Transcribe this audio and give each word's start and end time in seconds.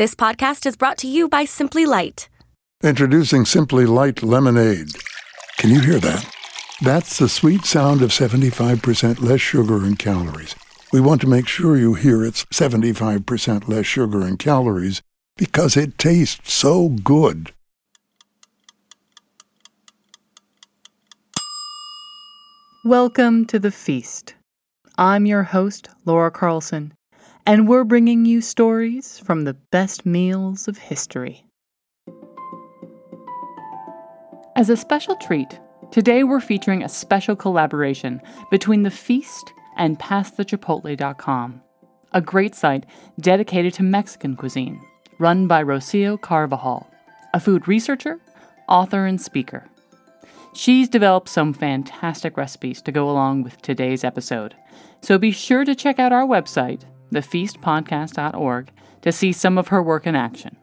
This 0.00 0.14
podcast 0.14 0.64
is 0.64 0.76
brought 0.76 0.96
to 1.00 1.06
you 1.06 1.28
by 1.28 1.44
Simply 1.44 1.84
Light. 1.84 2.30
Introducing 2.82 3.44
Simply 3.44 3.84
Light 3.84 4.22
Lemonade. 4.22 4.92
Can 5.58 5.68
you 5.68 5.80
hear 5.80 5.98
that? 5.98 6.24
That's 6.80 7.18
the 7.18 7.28
sweet 7.28 7.66
sound 7.66 8.00
of 8.00 8.08
75% 8.08 9.20
less 9.20 9.42
sugar 9.42 9.76
and 9.84 9.98
calories. 9.98 10.56
We 10.90 11.02
want 11.02 11.20
to 11.20 11.26
make 11.26 11.46
sure 11.46 11.76
you 11.76 11.92
hear 11.92 12.24
it's 12.24 12.46
75% 12.46 13.68
less 13.68 13.84
sugar 13.84 14.22
and 14.22 14.38
calories 14.38 15.02
because 15.36 15.76
it 15.76 15.98
tastes 15.98 16.50
so 16.50 16.88
good. 16.88 17.52
Welcome 22.86 23.44
to 23.48 23.58
The 23.58 23.70
Feast. 23.70 24.34
I'm 24.96 25.26
your 25.26 25.42
host, 25.42 25.90
Laura 26.06 26.30
Carlson, 26.30 26.94
and 27.50 27.66
we're 27.66 27.82
bringing 27.82 28.24
you 28.24 28.40
stories 28.40 29.18
from 29.18 29.42
the 29.42 29.54
best 29.72 30.06
meals 30.06 30.68
of 30.68 30.78
history. 30.78 31.44
As 34.54 34.70
a 34.70 34.76
special 34.76 35.16
treat, 35.16 35.58
today 35.90 36.22
we're 36.22 36.38
featuring 36.38 36.84
a 36.84 36.88
special 36.88 37.34
collaboration 37.34 38.22
between 38.52 38.84
The 38.84 38.90
Feast 38.92 39.52
and 39.76 39.98
PassTheChipotle.com, 39.98 41.60
a 42.12 42.20
great 42.20 42.54
site 42.54 42.86
dedicated 43.18 43.74
to 43.74 43.82
Mexican 43.82 44.36
cuisine, 44.36 44.80
run 45.18 45.48
by 45.48 45.60
Rocio 45.64 46.20
Carvajal, 46.20 46.88
a 47.34 47.40
food 47.40 47.66
researcher, 47.66 48.20
author, 48.68 49.06
and 49.06 49.20
speaker. 49.20 49.68
She's 50.54 50.88
developed 50.88 51.28
some 51.28 51.52
fantastic 51.52 52.36
recipes 52.36 52.80
to 52.82 52.92
go 52.92 53.10
along 53.10 53.42
with 53.42 53.60
today's 53.60 54.04
episode, 54.04 54.54
so 55.02 55.18
be 55.18 55.32
sure 55.32 55.64
to 55.64 55.74
check 55.74 55.98
out 55.98 56.12
our 56.12 56.24
website, 56.24 56.84
thefeastpodcast.org, 57.12 58.70
to 59.02 59.12
see 59.12 59.32
some 59.32 59.58
of 59.58 59.68
her 59.68 59.82
work 59.82 60.06
in 60.06 60.14
action. 60.14 60.56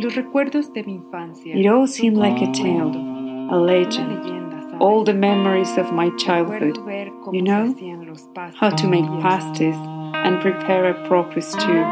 It 0.00 1.66
all 1.66 1.86
seemed 1.88 2.16
like 2.16 2.40
a 2.40 2.52
tale, 2.52 2.94
a 3.50 3.58
legend, 3.58 4.80
all 4.80 5.02
the 5.02 5.14
memories 5.14 5.76
of 5.76 5.92
my 5.92 6.10
childhood. 6.16 6.78
You 7.32 7.42
know, 7.42 7.74
how 8.54 8.70
to 8.70 8.86
make 8.86 9.04
pastes 9.20 9.76
and 10.14 10.40
prepare 10.40 10.90
a 10.90 11.08
proper 11.08 11.40
stew. 11.40 11.84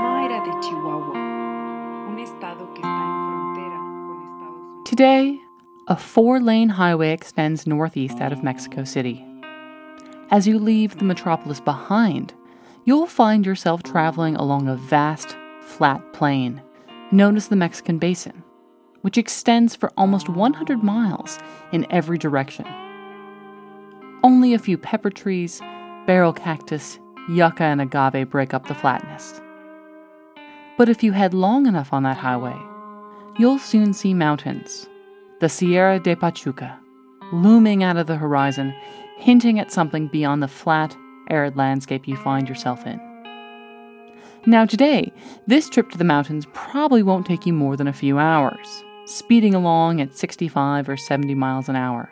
Today, 4.85 5.41
a 5.89 5.97
four 5.97 6.41
lane 6.41 6.69
highway 6.69 7.13
extends 7.13 7.65
northeast 7.67 8.21
out 8.21 8.33
of 8.33 8.43
Mexico 8.43 8.83
City. 8.83 9.25
As 10.33 10.49
you 10.49 10.59
leave 10.59 10.99
the 10.99 11.05
metropolis 11.05 11.61
behind, 11.61 12.35
you'll 12.85 13.07
find 13.07 13.47
yourself 13.47 13.85
traveling 13.85 14.35
along 14.35 14.67
a 14.67 14.75
vast, 14.75 15.37
flat 15.61 16.01
plain 16.13 16.61
known 17.13 17.37
as 17.37 17.47
the 17.47 17.57
Mexican 17.57 17.99
Basin, 17.99 18.43
which 19.03 19.17
extends 19.17 19.77
for 19.77 19.93
almost 19.97 20.29
100 20.29 20.83
miles 20.83 21.39
in 21.71 21.87
every 21.91 22.19
direction. 22.19 22.67
Only 24.25 24.55
a 24.55 24.59
few 24.59 24.77
pepper 24.77 25.11
trees, 25.11 25.61
barrel 26.05 26.33
cactus, 26.33 26.99
yucca, 27.29 27.63
and 27.63 27.81
agave 27.81 28.29
break 28.29 28.53
up 28.53 28.67
the 28.67 28.75
flatness. 28.75 29.41
But 30.77 30.89
if 30.89 31.05
you 31.05 31.13
head 31.13 31.33
long 31.33 31.67
enough 31.67 31.93
on 31.93 32.03
that 32.03 32.17
highway, 32.17 32.57
you'll 33.39 33.61
soon 33.61 33.93
see 33.93 34.15
mountains, 34.15 34.89
the 35.41 35.49
Sierra 35.49 36.01
de 36.01 36.17
Pachuca, 36.17 36.79
looming 37.33 37.83
out 37.83 37.97
of 37.97 38.07
the 38.07 38.17
horizon, 38.17 38.75
hinting 39.19 39.59
at 39.59 39.71
something 39.71 40.09
beyond 40.09 40.43
the 40.43 40.49
flat, 40.49 40.97
arid 41.29 41.57
landscape 41.57 42.09
you 42.09 42.17
find 42.17 42.49
yourself 42.49 42.87
in. 42.87 43.01
Now, 44.47 44.65
today, 44.65 45.13
this 45.47 45.69
trip 45.69 45.91
to 45.91 45.99
the 45.99 46.05
mountains 46.05 46.47
probably 46.53 47.03
won't 47.03 47.27
take 47.27 47.47
you 47.47 47.53
more 47.53 47.77
than 47.77 47.89
a 47.89 47.93
few 47.93 48.19
hours, 48.19 48.85
speeding 49.05 49.55
along 49.55 50.01
at 50.01 50.17
65 50.17 50.89
or 50.89 50.97
70 50.97 51.35
miles 51.35 51.69
an 51.69 51.77
hour. 51.77 52.11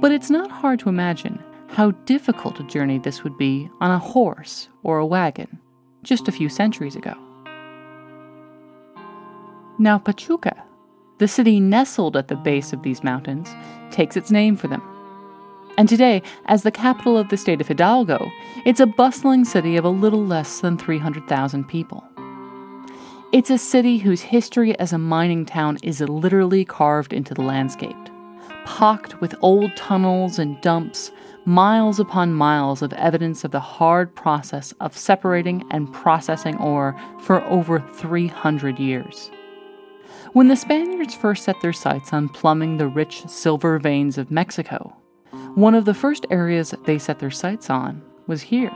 But 0.00 0.12
it's 0.12 0.30
not 0.30 0.50
hard 0.50 0.80
to 0.80 0.88
imagine 0.88 1.42
how 1.68 1.92
difficult 2.04 2.58
a 2.58 2.64
journey 2.64 2.98
this 2.98 3.22
would 3.22 3.38
be 3.38 3.70
on 3.80 3.92
a 3.92 3.98
horse 3.98 4.68
or 4.82 4.98
a 4.98 5.06
wagon 5.06 5.60
just 6.02 6.26
a 6.26 6.32
few 6.32 6.48
centuries 6.48 6.96
ago. 6.96 7.14
Now, 9.78 9.98
Pachuca, 9.98 10.64
the 11.20 11.28
city 11.28 11.60
nestled 11.60 12.16
at 12.16 12.28
the 12.28 12.34
base 12.34 12.72
of 12.72 12.82
these 12.82 13.04
mountains, 13.04 13.54
takes 13.90 14.16
its 14.16 14.30
name 14.30 14.56
for 14.56 14.68
them. 14.68 14.82
And 15.76 15.86
today, 15.86 16.22
as 16.46 16.62
the 16.62 16.70
capital 16.70 17.18
of 17.18 17.28
the 17.28 17.36
state 17.36 17.60
of 17.60 17.68
Hidalgo, 17.68 18.32
it's 18.64 18.80
a 18.80 18.86
bustling 18.86 19.44
city 19.44 19.76
of 19.76 19.84
a 19.84 19.90
little 19.90 20.24
less 20.24 20.60
than 20.60 20.78
300,000 20.78 21.68
people. 21.68 22.02
It's 23.32 23.50
a 23.50 23.58
city 23.58 23.98
whose 23.98 24.22
history 24.22 24.76
as 24.78 24.94
a 24.94 24.98
mining 24.98 25.44
town 25.44 25.78
is 25.82 26.00
literally 26.00 26.64
carved 26.64 27.12
into 27.12 27.34
the 27.34 27.42
landscape, 27.42 28.08
pocked 28.64 29.20
with 29.20 29.34
old 29.42 29.76
tunnels 29.76 30.38
and 30.38 30.58
dumps, 30.62 31.12
miles 31.44 32.00
upon 32.00 32.32
miles 32.32 32.80
of 32.80 32.94
evidence 32.94 33.44
of 33.44 33.50
the 33.50 33.60
hard 33.60 34.14
process 34.14 34.72
of 34.80 34.96
separating 34.96 35.64
and 35.70 35.92
processing 35.92 36.56
ore 36.56 36.98
for 37.20 37.42
over 37.44 37.78
300 37.94 38.78
years. 38.78 39.30
When 40.32 40.46
the 40.46 40.54
Spaniards 40.54 41.12
first 41.12 41.42
set 41.42 41.60
their 41.60 41.72
sights 41.72 42.12
on 42.12 42.28
plumbing 42.28 42.76
the 42.76 42.86
rich 42.86 43.26
silver 43.26 43.80
veins 43.80 44.16
of 44.16 44.30
Mexico, 44.30 44.96
one 45.56 45.74
of 45.74 45.86
the 45.86 45.94
first 45.94 46.24
areas 46.30 46.72
they 46.84 46.98
set 47.00 47.18
their 47.18 47.32
sights 47.32 47.68
on 47.68 48.00
was 48.28 48.42
here. 48.42 48.70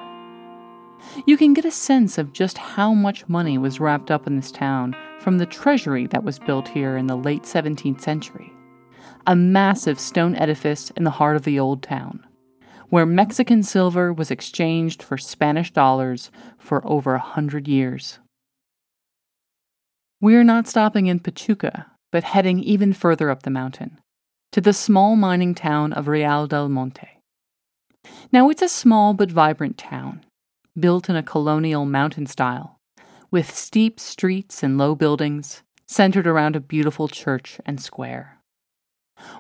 You 1.27 1.37
can 1.37 1.55
get 1.55 1.65
a 1.65 1.71
sense 1.71 2.19
of 2.19 2.33
just 2.33 2.59
how 2.59 2.93
much 2.93 3.29
money 3.29 3.57
was 3.57 3.79
wrapped 3.79 4.11
up 4.11 4.27
in 4.27 4.35
this 4.35 4.51
town 4.51 4.97
from 5.21 5.39
the 5.39 5.47
treasury 5.47 6.09
that 6.09 6.25
was 6.25 6.41
built 6.41 6.67
here 6.67 6.97
in 6.97 7.07
the 7.07 7.17
late 7.17 7.45
17th 7.45 8.01
century. 8.01 8.53
A 9.29 9.37
massive 9.37 10.01
stone 10.01 10.35
edifice 10.35 10.91
in 10.97 11.05
the 11.05 11.11
heart 11.11 11.37
of 11.37 11.45
the 11.45 11.61
old 11.61 11.85
town, 11.85 12.27
where 12.89 13.07
Mexican 13.07 13.63
silver 13.63 14.13
was 14.13 14.33
exchanged 14.33 15.05
for 15.05 15.17
Spanish 15.17 15.73
dollars 15.73 16.33
for 16.59 16.85
over 16.85 17.15
a 17.15 17.21
hundred 17.21 17.69
years. 17.69 18.19
We're 20.25 20.43
not 20.43 20.67
stopping 20.67 21.07
in 21.07 21.21
Pachuca, 21.21 21.85
but 22.11 22.25
heading 22.25 22.59
even 22.61 22.95
further 22.95 23.29
up 23.29 23.43
the 23.43 23.51
mountain 23.51 24.01
to 24.53 24.63
the 24.63 24.73
small 24.73 25.17
mining 25.17 25.55
town 25.55 25.93
of 25.93 26.09
Real 26.09 26.47
del 26.47 26.71
Monte. 26.71 27.21
Now, 28.33 28.49
it's 28.49 28.63
a 28.63 28.69
small 28.71 29.13
but 29.13 29.31
vibrant 29.31 29.77
town, 29.77 30.25
built 30.81 31.11
in 31.11 31.17
a 31.17 31.23
colonial 31.23 31.85
mountain 31.85 32.25
style, 32.25 32.79
with 33.31 33.55
steep 33.55 34.01
streets 34.01 34.63
and 34.63 34.79
low 34.79 34.95
buildings 34.95 35.63
centered 35.87 36.27
around 36.27 36.57
a 36.57 36.61
beautiful 36.61 37.07
church 37.07 37.61
and 37.67 37.79
square. 37.79 38.39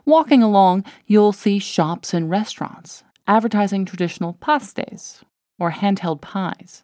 Walking 0.04 0.42
along, 0.42 0.84
you'll 1.06 1.32
see 1.32 1.58
shops 1.58 2.12
and 2.12 2.28
restaurants 2.28 3.04
advertising 3.26 3.86
traditional 3.86 4.34
pastes 4.34 5.24
or 5.58 5.70
handheld 5.70 6.20
pies, 6.20 6.82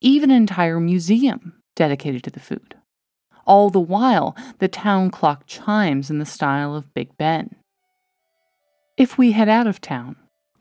even 0.00 0.30
an 0.30 0.38
entire 0.38 0.80
museum 0.80 1.60
dedicated 1.76 2.24
to 2.24 2.30
the 2.30 2.40
food. 2.40 2.77
All 3.48 3.70
the 3.70 3.80
while, 3.80 4.36
the 4.58 4.68
town 4.68 5.10
clock 5.10 5.44
chimes 5.46 6.10
in 6.10 6.18
the 6.18 6.26
style 6.26 6.76
of 6.76 6.92
Big 6.92 7.16
Ben. 7.16 7.56
If 8.98 9.16
we 9.16 9.32
head 9.32 9.48
out 9.48 9.66
of 9.66 9.80
town, 9.80 10.16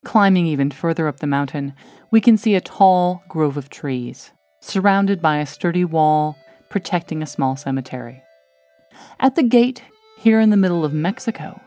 climbing 0.06 0.46
even 0.46 0.72
further 0.72 1.10
up 1.10 1.20
the 1.20 1.28
mountain, 1.28 1.74
we 2.12 2.22
can 2.22 2.38
see 2.38 2.56
a 2.56 2.62
tall 2.62 3.24
grove 3.28 3.58
of 3.58 3.70
trees, 3.70 4.32
surrounded 4.62 5.22
by 5.22 5.40
a 5.40 5.46
sturdy 5.46 5.84
wall 5.84 6.38
protecting 6.70 7.22
a 7.22 7.28
small 7.28 7.58
cemetery. 7.58 8.24
At 9.20 9.36
the 9.36 9.44
gate, 9.44 9.84
here 10.18 10.40
in 10.40 10.50
the 10.50 10.56
middle 10.56 10.86
of 10.86 10.94
Mexico, 10.94 11.60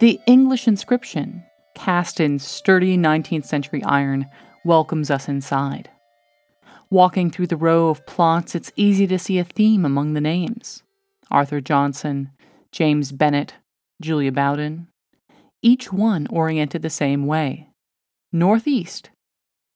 the 0.00 0.18
English 0.26 0.66
inscription, 0.66 1.44
cast 1.74 2.18
in 2.18 2.38
sturdy 2.38 2.96
19th 2.96 3.44
century 3.44 3.84
iron, 3.84 4.24
welcomes 4.64 5.10
us 5.10 5.28
inside. 5.28 5.90
Walking 6.90 7.30
through 7.30 7.48
the 7.48 7.56
row 7.56 7.88
of 7.88 8.06
plots, 8.06 8.54
it's 8.54 8.70
easy 8.76 9.08
to 9.08 9.18
see 9.18 9.38
a 9.38 9.44
theme 9.44 9.84
among 9.84 10.12
the 10.12 10.20
names 10.20 10.84
Arthur 11.30 11.60
Johnson, 11.60 12.30
James 12.70 13.10
Bennett, 13.10 13.54
Julia 14.00 14.30
Bowden. 14.30 14.86
Each 15.62 15.92
one 15.92 16.28
oriented 16.28 16.82
the 16.82 16.90
same 16.90 17.26
way 17.26 17.68
northeast, 18.32 19.10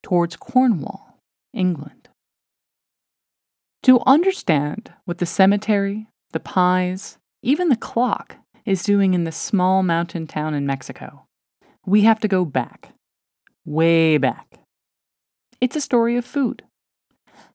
towards 0.02 0.36
Cornwall, 0.36 1.18
England. 1.52 2.08
To 3.84 4.00
understand 4.06 4.92
what 5.04 5.18
the 5.18 5.26
cemetery, 5.26 6.06
the 6.32 6.40
pies, 6.40 7.18
even 7.42 7.70
the 7.70 7.76
clock 7.76 8.36
is 8.64 8.82
doing 8.82 9.14
in 9.14 9.24
this 9.24 9.36
small 9.36 9.82
mountain 9.82 10.26
town 10.26 10.54
in 10.54 10.66
Mexico, 10.66 11.24
we 11.86 12.02
have 12.02 12.20
to 12.20 12.28
go 12.28 12.44
back, 12.44 12.92
way 13.64 14.18
back. 14.18 14.60
It's 15.60 15.76
a 15.76 15.80
story 15.80 16.16
of 16.16 16.24
food 16.24 16.62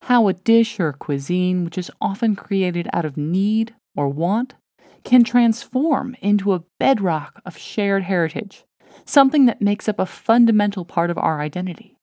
how 0.01 0.27
a 0.27 0.33
dish 0.33 0.80
or 0.80 0.94
cuisine, 0.94 1.65
which 1.65 1.77
is 1.77 1.92
often 2.00 2.36
created 2.36 2.88
out 2.94 3.06
of 3.06 3.18
need 3.18 3.75
or 3.95 4.07
want, 4.07 4.53
can 5.03 5.24
transform 5.24 6.15
into 6.21 6.53
a 6.53 6.63
bedrock 6.80 7.42
of 7.45 7.57
shared 7.57 8.03
heritage, 8.03 8.65
something 9.06 9.45
that 9.45 9.62
makes 9.62 9.88
up 9.88 10.00
a 10.00 10.06
fundamental 10.06 10.86
part 10.86 11.09
of 11.09 11.18
our 11.18 11.42
identity, 11.42 11.97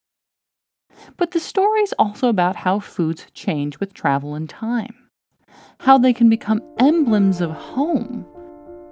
But 1.16 1.32
the 1.32 1.40
story 1.40 1.80
is 1.82 1.94
also 1.98 2.28
about 2.28 2.56
how 2.56 2.78
foods 2.80 3.26
change 3.34 3.80
with 3.80 3.94
travel 3.94 4.34
and 4.34 4.48
time, 4.48 4.94
how 5.80 5.98
they 5.98 6.12
can 6.12 6.28
become 6.28 6.62
emblems 6.78 7.40
of 7.40 7.50
home, 7.50 8.26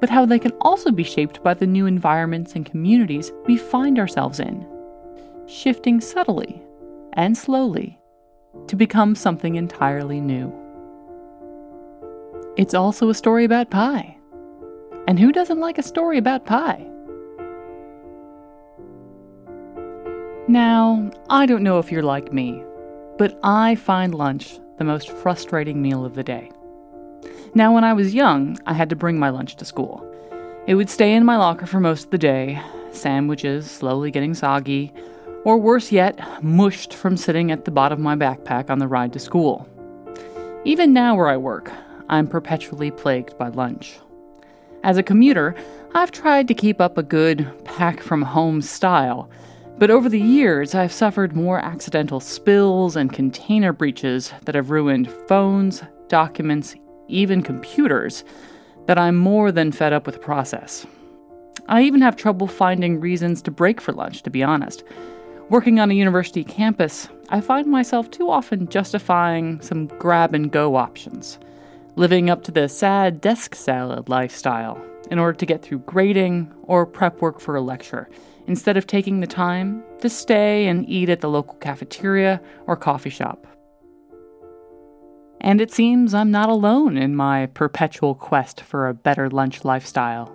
but 0.00 0.11
how 0.11 0.26
they 0.26 0.38
can 0.38 0.53
also 0.62 0.91
be 0.91 1.05
shaped 1.05 1.43
by 1.43 1.55
the 1.55 1.67
new 1.67 1.87
environments 1.87 2.55
and 2.55 2.67
communities 2.67 3.32
we 3.46 3.56
find 3.56 3.99
ourselves 3.99 4.41
in, 4.41 4.67
shifting 5.46 6.00
subtly 6.00 6.62
and 7.14 7.37
slowly 7.37 8.00
to 8.67 8.76
become 8.76 9.14
something 9.14 9.56
entirely 9.56 10.20
new. 10.20 10.52
It's 12.56 12.75
also 12.75 13.08
a 13.08 13.14
story 13.14 13.44
about 13.44 13.70
pie. 13.70 14.17
And 15.06 15.19
who 15.19 15.32
doesn't 15.32 15.61
like 15.61 15.79
a 15.79 15.82
story 15.82 16.19
about 16.19 16.47
pie? 16.47 16.87
Now, 20.49 21.11
I 21.29 21.47
don't 21.47 21.62
know 21.62 21.79
if 21.79 21.93
you're 21.93 22.02
like 22.02 22.32
me, 22.32 22.62
but 23.19 23.38
I 23.43 23.76
find 23.76 24.14
lunch 24.14 24.58
the 24.79 24.85
most 24.85 25.11
frustrating 25.11 25.81
meal 25.81 26.05
of 26.05 26.14
the 26.14 26.25
day. 26.25 26.50
Now, 27.55 27.73
when 27.75 27.85
I 27.85 27.93
was 27.93 28.14
young, 28.14 28.58
I 28.67 28.73
had 28.73 28.91
to 28.91 28.96
bring 28.96 29.19
my 29.19 29.31
lunch 29.31 29.56
to 29.56 29.64
school. 29.64 30.06
It 30.67 30.75
would 30.75 30.91
stay 30.91 31.14
in 31.14 31.25
my 31.25 31.37
locker 31.37 31.67
for 31.67 31.81
most 31.81 32.05
of 32.05 32.11
the 32.11 32.19
day, 32.19 32.61
sandwiches 32.91 33.70
slowly 33.70 34.11
getting 34.11 34.35
soggy, 34.35 34.93
or 35.45 35.59
worse 35.59 35.91
yet, 35.91 36.43
mushed 36.43 36.95
from 36.95 37.17
sitting 37.17 37.51
at 37.51 37.65
the 37.65 37.71
bottom 37.71 37.99
of 37.99 38.05
my 38.05 38.17
backpack 38.17 38.71
on 38.71 38.79
the 38.79 38.89
ride 38.89 39.13
to 39.13 39.19
school. 39.19 39.69
Even 40.65 40.93
now, 40.93 41.17
where 41.17 41.29
I 41.29 41.37
work, 41.37 41.73
I'm 42.09 42.27
perpetually 42.27 42.91
plagued 42.91 43.39
by 43.39 43.49
lunch. 43.49 43.99
As 44.83 44.99
a 44.99 45.03
commuter, 45.03 45.55
I've 45.95 46.13
tried 46.13 46.49
to 46.49 46.55
keep 46.55 46.81
up 46.81 46.99
a 46.99 47.03
good 47.03 47.51
pack 47.65 48.01
from 48.01 48.23
home 48.23 48.63
style, 48.63 49.31
but 49.79 49.91
over 49.91 50.09
the 50.09 50.21
years, 50.21 50.75
I've 50.75 50.93
suffered 50.93 51.35
more 51.35 51.59
accidental 51.59 52.21
spills 52.21 52.97
and 52.97 53.13
container 53.13 53.73
breaches 53.73 54.33
that 54.45 54.55
have 54.55 54.71
ruined 54.71 55.11
phones, 55.27 55.83
documents, 56.09 56.75
even 57.09 57.43
computers, 57.43 58.25
that 58.87 58.99
I'm 58.99 59.17
more 59.17 59.51
than 59.51 59.73
fed 59.73 59.93
up 59.93 60.05
with 60.05 60.17
the 60.17 60.21
process. 60.21 60.87
I 61.69 61.83
even 61.83 62.03
have 62.03 62.17
trouble 62.17 62.47
finding 62.47 63.01
reasons 63.01 63.41
to 63.43 63.51
break 63.51 63.81
for 63.81 63.93
lunch, 63.93 64.23
to 64.23 64.31
be 64.31 64.43
honest. 64.43 64.85
Working 65.50 65.81
on 65.81 65.91
a 65.91 65.94
university 65.94 66.44
campus, 66.44 67.08
I 67.31 67.41
find 67.41 67.67
myself 67.67 68.08
too 68.08 68.31
often 68.31 68.69
justifying 68.69 69.61
some 69.61 69.88
grab 69.88 70.32
and 70.32 70.52
go 70.52 70.76
options, 70.76 71.41
living 71.97 72.31
up 72.31 72.44
to 72.44 72.52
the 72.52 72.69
sad 72.69 73.20
desk 73.20 73.56
salad 73.56 74.08
lifestyle 74.08 74.81
in 75.11 75.19
order 75.19 75.37
to 75.37 75.47
get 75.47 75.61
through 75.61 75.81
grading 75.81 76.55
or 76.62 76.87
prep 76.87 77.20
work 77.20 77.41
for 77.41 77.56
a 77.56 77.61
lecture, 77.61 78.08
instead 78.47 78.76
of 78.76 78.87
taking 78.87 79.19
the 79.19 79.26
time 79.26 79.82
to 79.99 80.08
stay 80.08 80.69
and 80.69 80.88
eat 80.88 81.08
at 81.08 81.20
the 81.20 81.29
local 81.29 81.55
cafeteria 81.55 82.41
or 82.69 82.76
coffee 82.76 83.11
shop. 83.11 83.44
And 85.41 85.61
it 85.61 85.73
seems 85.73 86.14
I'm 86.14 86.31
not 86.31 86.49
alone 86.49 86.96
in 86.96 87.17
my 87.17 87.46
perpetual 87.46 88.14
quest 88.14 88.61
for 88.61 88.87
a 88.87 88.94
better 88.94 89.29
lunch 89.29 89.64
lifestyle. 89.64 90.32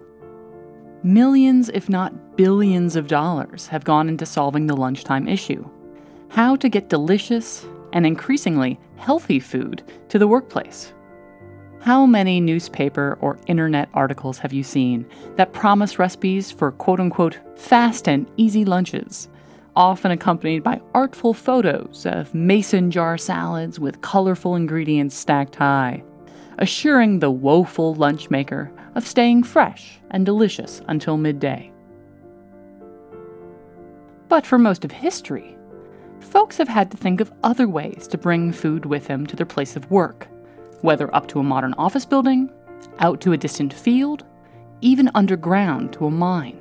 Millions, 1.05 1.69
if 1.69 1.87
not 1.87 2.35
billions, 2.35 2.95
of 2.95 3.07
dollars 3.07 3.67
have 3.67 3.83
gone 3.83 4.09
into 4.09 4.25
solving 4.25 4.65
the 4.65 4.75
lunchtime 4.75 5.27
issue. 5.27 5.63
How 6.29 6.55
to 6.55 6.67
get 6.67 6.89
delicious 6.89 7.63
and 7.93 8.07
increasingly 8.07 8.79
healthy 8.95 9.39
food 9.39 9.83
to 10.09 10.17
the 10.17 10.27
workplace. 10.27 10.93
How 11.79 12.07
many 12.07 12.41
newspaper 12.41 13.19
or 13.21 13.37
internet 13.45 13.87
articles 13.93 14.39
have 14.39 14.51
you 14.51 14.63
seen 14.63 15.05
that 15.35 15.53
promise 15.53 15.99
recipes 15.99 16.49
for 16.49 16.71
quote 16.71 16.99
unquote 16.99 17.37
fast 17.55 18.09
and 18.09 18.25
easy 18.37 18.65
lunches, 18.65 19.29
often 19.75 20.09
accompanied 20.09 20.63
by 20.63 20.81
artful 20.95 21.35
photos 21.35 22.07
of 22.07 22.33
mason 22.33 22.89
jar 22.89 23.15
salads 23.15 23.79
with 23.79 24.01
colorful 24.01 24.55
ingredients 24.55 25.15
stacked 25.15 25.53
high, 25.53 26.03
assuring 26.57 27.19
the 27.19 27.29
woeful 27.29 27.93
lunch 27.93 28.31
maker 28.31 28.71
of 28.95 29.05
staying 29.05 29.43
fresh 29.43 29.99
and 30.11 30.25
delicious 30.25 30.81
until 30.87 31.17
midday. 31.17 31.71
But 34.27 34.45
for 34.45 34.57
most 34.57 34.83
of 34.83 34.91
history, 34.91 35.55
folks 36.19 36.57
have 36.57 36.67
had 36.67 36.89
to 36.91 36.97
think 36.97 37.21
of 37.21 37.31
other 37.43 37.67
ways 37.67 38.07
to 38.07 38.17
bring 38.17 38.51
food 38.51 38.85
with 38.85 39.07
them 39.07 39.27
to 39.27 39.35
their 39.35 39.45
place 39.45 39.75
of 39.75 39.91
work, 39.91 40.27
whether 40.81 41.13
up 41.15 41.27
to 41.27 41.39
a 41.39 41.43
modern 41.43 41.73
office 41.75 42.05
building, 42.05 42.49
out 42.99 43.21
to 43.21 43.33
a 43.33 43.37
distant 43.37 43.73
field, 43.73 44.25
even 44.81 45.11
underground 45.15 45.93
to 45.93 46.05
a 46.05 46.11
mine. 46.11 46.59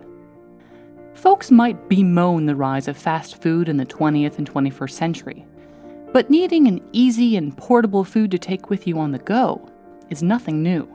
Folks 1.14 1.50
might 1.50 1.88
bemoan 1.88 2.46
the 2.46 2.56
rise 2.56 2.88
of 2.88 2.96
fast 2.96 3.40
food 3.40 3.68
in 3.68 3.76
the 3.76 3.86
20th 3.86 4.38
and 4.38 4.50
21st 4.50 4.90
century, 4.90 5.46
but 6.12 6.30
needing 6.30 6.66
an 6.66 6.80
easy 6.92 7.36
and 7.36 7.56
portable 7.56 8.04
food 8.04 8.30
to 8.30 8.38
take 8.38 8.70
with 8.70 8.86
you 8.86 8.98
on 8.98 9.12
the 9.12 9.18
go 9.18 9.68
is 10.10 10.22
nothing 10.22 10.62
new. 10.62 10.93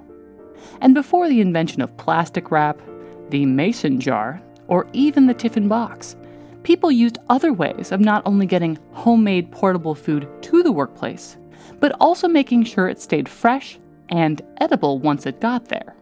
And 0.82 0.94
before 0.94 1.28
the 1.28 1.42
invention 1.42 1.82
of 1.82 1.96
plastic 1.98 2.52
wrap, 2.52 2.82
the 3.30 3.46
mason 3.46 4.00
jar, 4.00 4.42
or 4.68 4.88
even 4.94 5.28
the 5.28 5.34
tiffin 5.34 5.68
box, 5.68 6.16
people 6.64 6.92
used 6.92 7.18
other 7.30 7.54
ways 7.54 7.92
of 7.92 8.00
not 8.00 8.22
only 8.26 8.46
getting 8.46 8.78
homemade 8.94 9.52
portable 9.52 9.96
food 9.96 10.28
to 10.44 10.64
the 10.64 10.72
workplace, 10.72 11.38
but 11.80 11.96
also 12.00 12.28
making 12.28 12.64
sure 12.64 12.88
it 12.88 13.02
stayed 13.02 13.30
fresh 13.30 13.80
and 14.10 14.42
edible 14.58 15.00
once 15.00 15.26
it 15.26 15.40
got 15.40 15.66
there. 15.66 15.96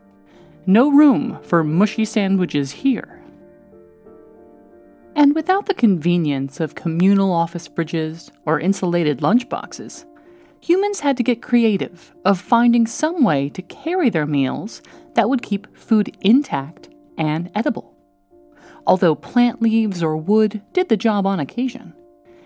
No 0.66 0.92
room 0.92 1.40
for 1.44 1.64
mushy 1.64 2.06
sandwiches 2.06 2.72
here. 2.72 3.22
And 5.16 5.34
without 5.34 5.66
the 5.66 5.74
convenience 5.74 6.60
of 6.60 6.76
communal 6.76 7.32
office 7.32 7.68
fridges 7.68 8.30
or 8.46 8.60
insulated 8.60 9.20
lunchboxes, 9.20 10.06
humans 10.62 11.00
had 11.00 11.18
to 11.18 11.24
get 11.24 11.42
creative 11.42 12.14
of 12.26 12.40
finding 12.40 12.88
some 12.88 13.24
way 13.24 13.50
to 13.50 13.62
carry 13.62 14.10
their 14.10 14.26
meals 14.26 14.82
that 15.16 15.30
would 15.30 15.42
keep 15.42 15.78
food 15.78 16.16
intact 16.22 16.90
and 17.18 17.50
edible. 17.56 17.94
Although 18.86 19.16
plant 19.16 19.62
leaves 19.62 20.02
or 20.02 20.16
wood 20.16 20.62
did 20.74 20.90
the 20.90 20.98
job 20.98 21.26
on 21.26 21.40
occasion, 21.40 21.94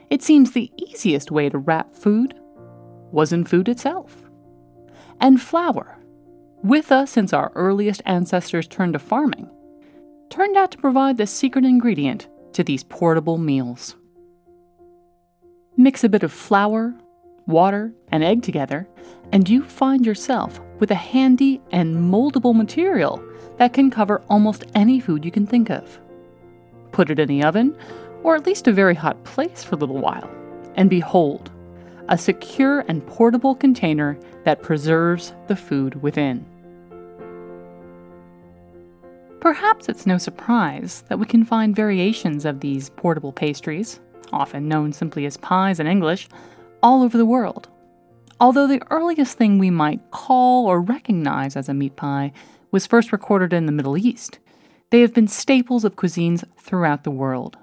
it 0.10 0.24
seems 0.24 0.52
the 0.52 0.72
easiest 0.78 1.32
way 1.32 1.50
to 1.50 1.58
wrap 1.58 1.96
food 1.96 2.34
was 3.12 3.32
in 3.32 3.46
food 3.46 3.70
itself. 3.70 4.30
And 5.20 5.42
flour, 5.42 5.98
with 6.64 6.92
us 6.92 7.12
since 7.12 7.34
our 7.34 7.52
earliest 7.56 8.02
ancestors 8.06 8.68
turned 8.68 8.94
to 8.94 9.00
farming, 9.00 9.50
turned 10.30 10.58
out 10.58 10.72
to 10.72 10.78
provide 10.78 11.18
the 11.18 11.28
secret 11.28 11.66
ingredient 11.66 12.28
to 12.54 12.64
these 12.64 12.84
portable 12.84 13.38
meals. 13.38 13.96
Mix 15.78 16.04
a 16.04 16.10
bit 16.10 16.24
of 16.24 16.32
flour, 16.32 16.94
water, 17.48 17.94
and 18.12 18.24
egg 18.24 18.44
together, 18.44 18.88
and 19.32 19.50
you 19.50 19.64
find 19.64 20.06
yourself 20.06 20.60
with 20.80 20.92
a 20.92 20.96
handy 20.96 21.62
and 21.72 21.96
moldable 21.96 22.56
material 22.56 23.24
that 23.58 23.74
can 23.74 23.92
cover 23.92 24.22
almost 24.30 24.66
any 24.76 25.00
food 25.00 25.24
you 25.24 25.32
can 25.32 25.46
think 25.46 25.70
of. 25.70 26.00
Put 26.92 27.10
it 27.10 27.20
in 27.20 27.28
the 27.28 27.44
oven, 27.44 27.76
or 28.24 28.36
at 28.36 28.46
least 28.46 28.68
a 28.68 28.74
very 28.74 28.96
hot 28.96 29.24
place 29.24 29.64
for 29.64 29.76
a 29.76 29.78
little 29.78 29.98
while, 29.98 30.30
and 30.76 30.90
behold, 30.90 31.52
a 32.10 32.18
secure 32.18 32.82
and 32.88 33.06
portable 33.08 33.56
container 33.56 34.18
that 34.44 34.62
preserves 34.62 35.34
the 35.48 35.56
food 35.56 36.02
within. 36.02 36.46
Perhaps 39.40 39.90
it's 39.90 40.06
no 40.06 40.18
surprise 40.18 41.04
that 41.10 41.18
we 41.18 41.26
can 41.26 41.44
find 41.44 41.76
variations 41.76 42.46
of 42.46 42.60
these 42.60 42.92
portable 42.92 43.32
pastries, 43.32 44.00
often 44.32 44.68
known 44.68 44.94
simply 44.94 45.26
as 45.26 45.38
pies 45.38 45.80
in 45.80 45.88
English, 45.88 46.30
all 46.84 47.04
over 47.04 47.18
the 47.18 47.26
world. 47.26 47.70
Although 48.40 48.68
the 48.68 48.82
earliest 48.90 49.38
thing 49.38 49.60
we 49.60 49.70
might 49.70 50.12
call 50.12 50.66
or 50.66 50.82
recognize 50.82 51.56
as 51.56 51.70
a 51.70 51.74
meat 51.74 51.96
pie 51.96 52.32
was 52.72 52.88
first 52.88 53.12
recorded 53.12 53.54
in 53.54 53.66
the 53.66 53.72
Middle 53.72 53.98
East, 53.98 54.40
they 54.90 55.02
have 55.02 55.14
been 55.14 55.28
staples 55.28 55.86
of 55.86 55.96
cuisines 55.96 56.44
throughout 56.58 57.04
the 57.04 57.12
world. 57.12 57.58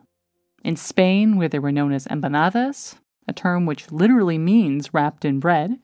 In 0.65 0.77
Spain, 0.77 1.37
where 1.37 1.49
they 1.49 1.59
were 1.59 1.73
known 1.73 1.93
as 1.93 2.07
empanadas, 2.07 2.97
a 3.27 3.33
term 3.33 3.67
which 3.67 3.93
literally 3.93 4.39
means 4.39 4.95
wrapped 4.95 5.25
in 5.25 5.41
bread. 5.41 5.79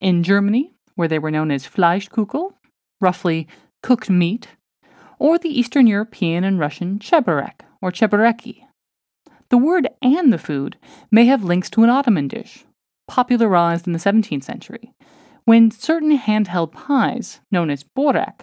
In 0.00 0.22
Germany, 0.22 0.72
where 0.94 1.08
they 1.08 1.18
were 1.18 1.30
known 1.30 1.50
as 1.50 1.66
Fleischkuchel, 1.66 2.52
roughly 3.00 3.48
cooked 3.82 4.10
meat. 4.10 4.48
Or 5.18 5.38
the 5.38 5.48
Eastern 5.48 5.86
European 5.86 6.44
and 6.44 6.58
Russian 6.58 6.98
cheburek, 6.98 7.60
or 7.80 7.90
chebureki. 7.90 8.64
The 9.48 9.58
word 9.58 9.88
and 10.02 10.32
the 10.32 10.38
food 10.38 10.76
may 11.10 11.26
have 11.26 11.44
links 11.44 11.70
to 11.70 11.84
an 11.84 11.90
Ottoman 11.90 12.28
dish, 12.28 12.64
popularized 13.12 13.86
in 13.86 13.92
the 13.92 13.98
17th 13.98 14.42
century, 14.42 14.94
when 15.44 15.70
certain 15.70 16.18
handheld 16.18 16.72
pies, 16.72 17.40
known 17.50 17.68
as 17.68 17.84
borek, 17.84 18.40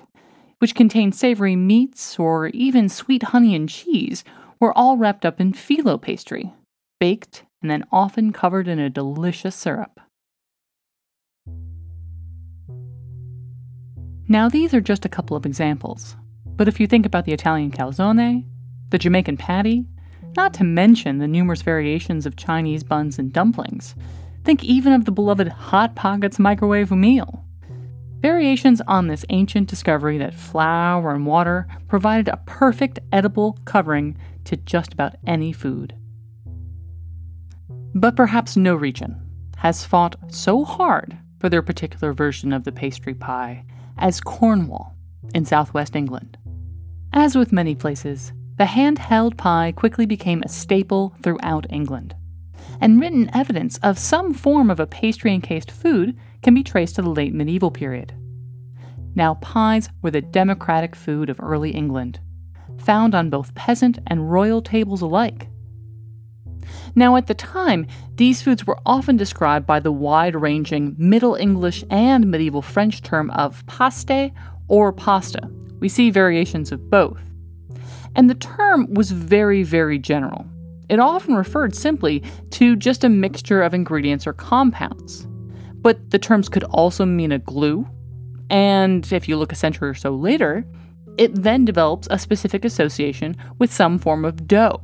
which 0.59 0.75
contained 0.75 1.15
savory 1.15 1.55
meats 1.55 2.19
or 2.19 2.49
even 2.49 2.87
sweet 2.87 3.23
honey 3.23 3.55
and 3.55 3.67
cheese, 3.67 4.23
were 4.59 4.77
all 4.77 4.95
wrapped 4.95 5.25
up 5.25 5.41
in 5.41 5.53
phyllo 5.53 5.99
pastry, 5.99 6.53
baked 6.99 7.45
and 7.63 7.71
then 7.71 7.83
often 7.91 8.31
covered 8.31 8.67
in 8.67 8.77
a 8.77 8.91
delicious 8.91 9.55
syrup. 9.55 9.99
Now, 14.27 14.49
these 14.49 14.71
are 14.75 14.81
just 14.81 15.03
a 15.03 15.09
couple 15.09 15.35
of 15.35 15.47
examples, 15.47 16.15
but 16.45 16.67
if 16.67 16.79
you 16.79 16.85
think 16.85 17.07
about 17.07 17.25
the 17.25 17.33
Italian 17.33 17.71
calzone, 17.71 18.45
the 18.91 18.99
Jamaican 18.99 19.37
patty, 19.37 19.87
not 20.37 20.53
to 20.53 20.63
mention 20.63 21.17
the 21.17 21.27
numerous 21.27 21.63
variations 21.63 22.27
of 22.27 22.35
Chinese 22.35 22.83
buns 22.83 23.17
and 23.17 23.33
dumplings. 23.33 23.95
Think 24.49 24.63
even 24.63 24.93
of 24.93 25.05
the 25.05 25.11
beloved 25.11 25.47
Hot 25.47 25.95
Pockets 25.95 26.39
microwave 26.39 26.89
meal. 26.89 27.45
Variations 28.19 28.81
on 28.87 29.05
this 29.05 29.23
ancient 29.29 29.69
discovery 29.69 30.17
that 30.17 30.33
flour 30.33 31.13
and 31.13 31.27
water 31.27 31.67
provided 31.87 32.29
a 32.29 32.41
perfect 32.47 32.97
edible 33.11 33.59
covering 33.65 34.17
to 34.45 34.57
just 34.57 34.91
about 34.91 35.17
any 35.27 35.53
food. 35.53 35.93
But 37.93 38.15
perhaps 38.15 38.57
no 38.57 38.73
region 38.73 39.21
has 39.57 39.85
fought 39.85 40.15
so 40.33 40.65
hard 40.65 41.15
for 41.39 41.47
their 41.47 41.61
particular 41.61 42.11
version 42.11 42.51
of 42.51 42.63
the 42.63 42.71
pastry 42.71 43.13
pie 43.13 43.65
as 43.99 44.19
Cornwall 44.19 44.95
in 45.35 45.45
southwest 45.45 45.95
England. 45.95 46.39
As 47.13 47.35
with 47.35 47.51
many 47.51 47.75
places, 47.75 48.33
the 48.57 48.63
handheld 48.63 49.37
pie 49.37 49.73
quickly 49.75 50.07
became 50.07 50.41
a 50.41 50.49
staple 50.49 51.13
throughout 51.21 51.67
England, 51.69 52.15
and 52.81 52.99
written 52.99 53.29
evidence 53.33 53.77
of 53.83 53.97
some 53.97 54.33
form 54.33 54.69
of 54.69 54.79
a 54.79 54.87
pastry 54.87 55.33
encased 55.33 55.71
food 55.71 56.17
can 56.41 56.53
be 56.53 56.63
traced 56.63 56.95
to 56.95 57.01
the 57.01 57.09
late 57.09 57.33
medieval 57.33 57.71
period. 57.71 58.13
Now, 59.15 59.35
pies 59.35 59.89
were 60.01 60.11
the 60.11 60.21
democratic 60.21 60.95
food 60.95 61.29
of 61.29 61.39
early 61.41 61.71
England, 61.71 62.19
found 62.77 63.15
on 63.15 63.29
both 63.29 63.55
peasant 63.55 63.99
and 64.07 64.31
royal 64.31 64.61
tables 64.61 65.01
alike. 65.01 65.49
Now, 66.95 67.15
at 67.15 67.27
the 67.27 67.33
time, 67.33 67.87
these 68.15 68.41
foods 68.41 68.65
were 68.65 68.79
often 68.85 69.17
described 69.17 69.65
by 69.65 69.79
the 69.79 69.91
wide 69.91 70.35
ranging 70.35 70.95
Middle 70.97 71.35
English 71.35 71.83
and 71.89 72.29
medieval 72.29 72.61
French 72.61 73.01
term 73.01 73.31
of 73.31 73.65
paste 73.65 74.31
or 74.67 74.93
pasta. 74.93 75.49
We 75.79 75.89
see 75.89 76.09
variations 76.09 76.71
of 76.71 76.89
both 76.89 77.19
and 78.15 78.29
the 78.29 78.35
term 78.35 78.93
was 78.93 79.11
very, 79.11 79.63
very 79.63 79.99
general. 79.99 80.45
It 80.89 80.99
often 80.99 81.35
referred 81.35 81.75
simply 81.75 82.23
to 82.51 82.75
just 82.75 83.03
a 83.03 83.09
mixture 83.09 83.61
of 83.61 83.73
ingredients 83.73 84.25
or 84.25 84.33
compounds. 84.33 85.27
But 85.75 86.09
the 86.09 86.19
terms 86.19 86.49
could 86.49 86.63
also 86.65 87.05
mean 87.05 87.31
a 87.31 87.39
glue, 87.39 87.87
and 88.49 89.11
if 89.13 89.29
you 89.29 89.37
look 89.37 89.51
a 89.51 89.55
century 89.55 89.89
or 89.89 89.93
so 89.93 90.15
later, 90.15 90.65
it 91.17 91.33
then 91.35 91.65
develops 91.65 92.07
a 92.11 92.19
specific 92.19 92.65
association 92.65 93.37
with 93.59 93.71
some 93.71 93.99
form 93.99 94.25
of 94.25 94.47
dough. 94.47 94.79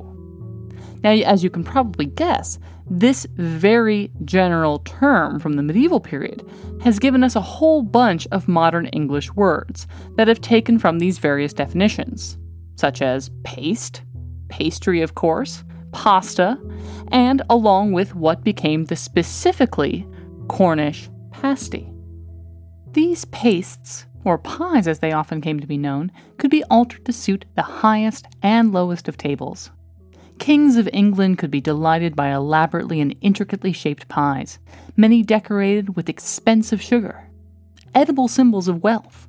Now, 1.02 1.10
as 1.10 1.44
you 1.44 1.50
can 1.50 1.64
probably 1.64 2.06
guess, 2.06 2.58
this 2.88 3.26
very 3.34 4.10
general 4.24 4.78
term 4.80 5.40
from 5.40 5.54
the 5.54 5.62
medieval 5.62 6.00
period 6.00 6.48
has 6.82 6.98
given 6.98 7.24
us 7.24 7.36
a 7.36 7.40
whole 7.40 7.82
bunch 7.82 8.26
of 8.30 8.48
modern 8.48 8.86
English 8.86 9.32
words 9.32 9.86
that 10.14 10.28
have 10.28 10.40
taken 10.40 10.78
from 10.78 10.98
these 10.98 11.18
various 11.18 11.52
definitions 11.52 12.38
such 12.76 13.02
as 13.02 13.30
paste, 13.42 14.02
pastry, 14.48 15.02
of 15.02 15.14
course, 15.14 15.64
pasta, 15.96 16.58
and 17.08 17.40
along 17.48 17.90
with 17.90 18.14
what 18.14 18.44
became 18.44 18.84
the 18.84 18.94
specifically 18.94 20.06
Cornish 20.46 21.08
pasty. 21.30 21.90
These 22.92 23.24
pastes, 23.24 24.04
or 24.22 24.36
pies 24.36 24.86
as 24.86 24.98
they 24.98 25.12
often 25.12 25.40
came 25.40 25.58
to 25.58 25.66
be 25.66 25.78
known, 25.78 26.12
could 26.36 26.50
be 26.50 26.62
altered 26.64 27.06
to 27.06 27.14
suit 27.14 27.46
the 27.54 27.62
highest 27.62 28.26
and 28.42 28.74
lowest 28.74 29.08
of 29.08 29.16
tables. 29.16 29.70
Kings 30.38 30.76
of 30.76 30.86
England 30.92 31.38
could 31.38 31.50
be 31.50 31.62
delighted 31.62 32.14
by 32.14 32.28
elaborately 32.28 33.00
and 33.00 33.16
intricately 33.22 33.72
shaped 33.72 34.06
pies, 34.06 34.58
many 34.98 35.22
decorated 35.22 35.96
with 35.96 36.10
expensive 36.10 36.82
sugar, 36.82 37.30
edible 37.94 38.28
symbols 38.28 38.68
of 38.68 38.82
wealth 38.82 39.25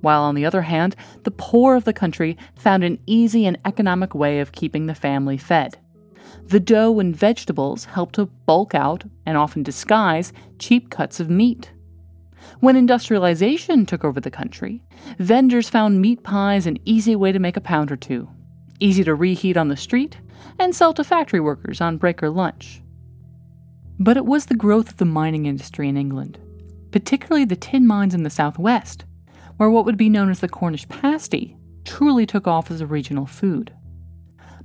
while 0.00 0.22
on 0.22 0.34
the 0.34 0.44
other 0.44 0.62
hand, 0.62 0.94
the 1.24 1.30
poor 1.30 1.76
of 1.76 1.84
the 1.84 1.92
country 1.92 2.36
found 2.56 2.84
an 2.84 2.98
easy 3.06 3.46
and 3.46 3.58
economic 3.64 4.14
way 4.14 4.40
of 4.40 4.52
keeping 4.52 4.86
the 4.86 4.94
family 4.94 5.36
fed. 5.36 5.78
The 6.46 6.60
dough 6.60 7.00
and 7.00 7.16
vegetables 7.16 7.86
helped 7.86 8.14
to 8.16 8.26
bulk 8.26 8.74
out 8.74 9.04
and 9.24 9.36
often 9.36 9.62
disguise 9.62 10.32
cheap 10.58 10.90
cuts 10.90 11.18
of 11.18 11.30
meat. 11.30 11.72
When 12.60 12.76
industrialization 12.76 13.86
took 13.86 14.04
over 14.04 14.20
the 14.20 14.30
country, 14.30 14.82
vendors 15.18 15.68
found 15.68 16.00
meat 16.00 16.22
pies 16.22 16.66
an 16.66 16.78
easy 16.84 17.16
way 17.16 17.32
to 17.32 17.38
make 17.38 17.56
a 17.56 17.60
pound 17.60 17.90
or 17.90 17.96
two, 17.96 18.28
easy 18.78 19.02
to 19.04 19.14
reheat 19.14 19.56
on 19.56 19.68
the 19.68 19.76
street, 19.76 20.18
and 20.58 20.74
sell 20.74 20.92
to 20.94 21.04
factory 21.04 21.40
workers 21.40 21.80
on 21.80 21.96
break 21.96 22.22
or 22.22 22.30
lunch. 22.30 22.82
But 23.98 24.16
it 24.16 24.26
was 24.26 24.46
the 24.46 24.54
growth 24.54 24.90
of 24.90 24.96
the 24.98 25.04
mining 25.04 25.46
industry 25.46 25.88
in 25.88 25.96
England, 25.96 26.38
particularly 26.92 27.44
the 27.44 27.56
tin 27.56 27.86
mines 27.86 28.14
in 28.14 28.22
the 28.22 28.30
southwest, 28.30 29.04
where 29.56 29.70
what 29.70 29.84
would 29.84 29.96
be 29.96 30.08
known 30.08 30.30
as 30.30 30.40
the 30.40 30.48
Cornish 30.48 30.88
pasty 30.88 31.56
truly 31.84 32.26
took 32.26 32.46
off 32.46 32.70
as 32.70 32.80
a 32.80 32.86
regional 32.86 33.26
food. 33.26 33.72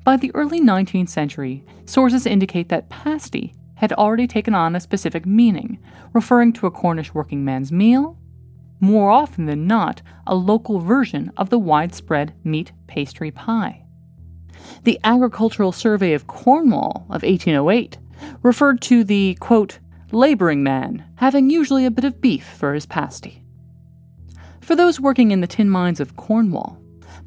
By 0.04 0.18
the 0.18 0.32
early 0.34 0.60
19th 0.60 1.10
century, 1.10 1.64
sources 1.86 2.26
indicate 2.26 2.70
that 2.70 2.90
pasty 2.90 3.54
had 3.76 3.94
already 3.94 4.28
taken 4.28 4.54
on 4.54 4.76
a 4.76 4.80
specific 4.80 5.26
meaning, 5.26 5.80
referring 6.14 6.54
to 6.54 6.68
a 6.68 6.72
Cornish 6.72 7.14
working 7.14 7.46
man's 7.46 7.72
meal, 7.72 8.18
more 8.80 9.12
often 9.12 9.46
than 9.46 9.68
not, 9.68 10.02
a 10.26 10.36
local 10.36 10.80
version 10.80 11.32
of 11.38 11.50
the 11.50 11.60
widespread 11.60 12.34
meat 12.44 12.72
pastry 12.88 13.32
pie. 13.32 13.84
The 14.84 15.00
Agricultural 15.04 15.72
Survey 15.72 16.14
of 16.14 16.28
Cornwall 16.28 17.06
of 17.10 17.24
1808 17.24 17.98
referred 18.42 18.82
to 18.82 19.04
the, 19.04 19.36
quote, 19.40 19.80
laboring 20.12 20.64
man 20.64 21.06
having 21.16 21.50
usually 21.50 21.86
a 21.86 21.92
bit 21.92 22.06
of 22.06 22.22
beef 22.22 22.46
for 22.46 22.74
his 22.74 22.86
pasty. 22.86 23.44
For 24.62 24.75
those 24.75 25.00
working 25.00 25.32
in 25.32 25.41
the 25.41 25.48
tin 25.48 25.70
mines 25.70 26.00
of 26.00 26.15
Cornwall, 26.15 26.77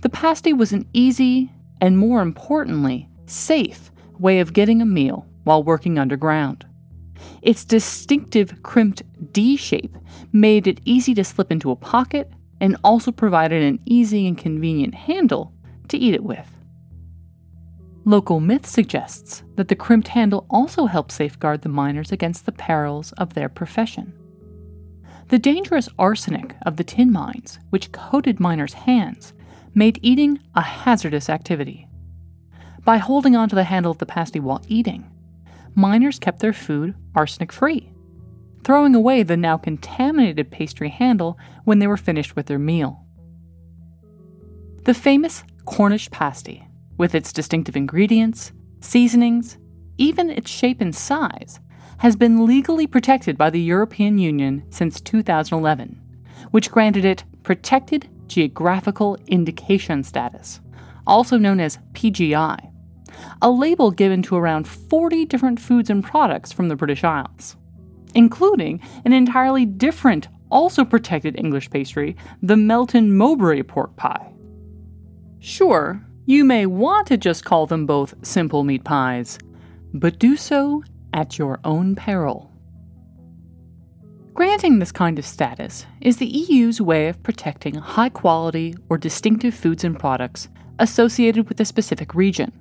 the 0.01 0.09
pasty 0.09 0.53
was 0.53 0.73
an 0.73 0.89
easy 0.93 1.53
and, 1.81 1.99
more 1.99 2.23
importantly, 2.23 3.09
safe 3.27 3.91
way 4.19 4.41
of 4.41 4.53
getting 4.53 4.81
a 4.81 4.87
meal 4.87 5.27
while 5.43 5.63
working 5.63 5.99
underground. 5.99 6.65
Its 7.43 7.65
distinctive 7.65 8.63
crimped 8.63 9.03
D 9.33 9.57
shape 9.57 9.97
made 10.33 10.67
it 10.67 10.81
easy 10.85 11.15
to 11.15 11.25
slip 11.25 11.51
into 11.51 11.71
a 11.71 11.77
pocket 11.77 12.31
and 12.61 12.77
also 12.85 13.11
provided 13.11 13.63
an 13.63 13.81
easy 13.85 14.27
and 14.27 14.39
convenient 14.39 14.95
handle 14.95 15.53
to 15.89 15.99
eat 15.99 16.15
it 16.15 16.25
with. 16.25 16.51
Local 18.05 18.39
myth 18.41 18.67
suggests 18.67 19.43
that 19.57 19.69
the 19.69 19.77
crimped 19.77 20.09
handle 20.09 20.47
also 20.51 20.87
helped 20.87 21.13
safeguard 21.13 21.63
the 21.63 21.69
miners 21.69 22.13
against 22.13 22.47
the 22.47 22.53
perils 22.53 23.13
of 23.13 23.35
their 23.35 23.49
profession. 23.49 24.13
The 25.29 25.39
dangerous 25.39 25.89
arsenic 25.99 26.55
of 26.63 26.77
the 26.77 26.85
tin 26.85 27.11
mines, 27.11 27.59
which 27.71 27.93
coated 27.93 28.41
miners' 28.41 28.75
hands, 28.75 29.33
made 29.75 29.99
eating 30.03 30.39
a 30.55 30.61
hazardous 30.61 31.31
activity. 31.31 31.89
By 32.85 32.99
holding 32.99 33.35
onto 33.35 33.57
the 33.57 33.65
handle 33.65 33.91
of 33.93 33.99
the 33.99 34.07
pasty 34.07 34.39
while 34.39 34.63
eating, 34.69 35.11
miners 35.75 36.19
kept 36.19 36.41
their 36.41 36.53
food 36.53 36.95
arsenic 37.15 37.53
free, 37.53 37.91
throwing 38.63 38.95
away 38.95 39.23
the 39.23 39.37
now 39.37 39.57
contaminated 39.57 40.51
pastry 40.51 40.91
handle 40.91 41.39
when 41.65 41.79
they 41.79 41.87
were 41.87 41.97
finished 41.97 42.37
with 42.37 42.47
their 42.47 42.59
meal. 42.59 43.05
The 44.85 44.95
famous 44.95 45.43
Cornish 45.65 46.11
pasty, 46.11 46.69
with 46.99 47.15
its 47.15 47.33
distinctive 47.33 47.77
ingredients, 47.77 48.53
seasonings, 48.81 49.57
even 49.97 50.29
its 50.29 50.51
shape 50.51 50.83
and 50.83 50.95
size, 50.95 51.59
has 51.99 52.17
been 52.17 52.47
legally 52.47 52.87
protected 52.87 53.37
by 53.37 53.51
the 53.51 53.61
European 53.61 54.19
Union 54.19 54.65
since 54.71 55.01
2011, 55.01 56.01
which 56.51 56.71
granted 56.71 57.05
it 57.05 57.25
Protected 57.43 58.09
Geographical 58.27 59.19
Indication 59.27 60.03
status, 60.03 60.61
also 61.07 61.37
known 61.37 61.61
as 61.61 61.79
PGI, 61.93 62.71
a 63.43 63.51
label 63.51 63.91
given 63.91 64.23
to 64.23 64.37
around 64.37 64.67
40 64.67 65.27
different 65.27 65.61
foods 65.61 65.91
and 65.91 66.03
products 66.03 66.53
from 66.53 66.69
the 66.69 66.77
British 66.77 67.05
Isles, 67.05 67.57
including 68.15 68.81
an 69.05 69.13
entirely 69.13 69.67
different, 69.67 70.29
also 70.51 70.85
protected 70.85 71.39
English 71.39 71.71
pastry, 71.71 72.17
the 72.43 72.57
Melton 72.57 73.17
Mowbray 73.17 73.63
pork 73.63 73.97
pie. 73.97 74.33
Sure, 75.41 76.05
you 76.27 76.45
may 76.45 76.65
want 76.65 77.07
to 77.09 77.19
just 77.19 77.45
call 77.45 77.67
them 77.67 77.85
both 77.85 78.15
simple 78.23 78.65
meat 78.65 78.85
pies, 78.85 79.39
but 79.93 80.19
do 80.19 80.37
so 80.37 80.83
at 81.15 81.39
your 81.39 81.59
own 81.65 81.95
peril. 81.95 82.51
Granting 84.35 84.81
this 84.81 84.93
kind 84.93 85.19
of 85.19 85.25
status 85.25 85.87
is 86.01 86.17
the 86.17 86.27
EU's 86.27 86.81
way 86.81 87.09
of 87.09 87.23
protecting 87.23 87.77
high 87.77 88.09
quality 88.09 88.75
or 88.91 88.99
distinctive 88.99 89.55
foods 89.55 89.85
and 89.85 89.99
products 89.99 90.49
associated 90.81 91.49
with 91.49 91.61
a 91.61 91.65
specific 91.65 92.17
region, 92.17 92.53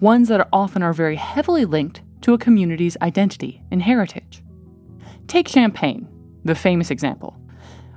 ones 0.00 0.28
that 0.28 0.40
are 0.40 0.48
often 0.50 0.82
are 0.82 0.94
very 0.94 1.16
heavily 1.16 1.66
linked 1.66 2.00
to 2.22 2.32
a 2.32 2.38
community's 2.38 2.96
identity 3.02 3.62
and 3.70 3.82
heritage. 3.82 4.42
Take 5.26 5.46
champagne, 5.46 6.08
the 6.42 6.54
famous 6.54 6.90
example, 6.90 7.38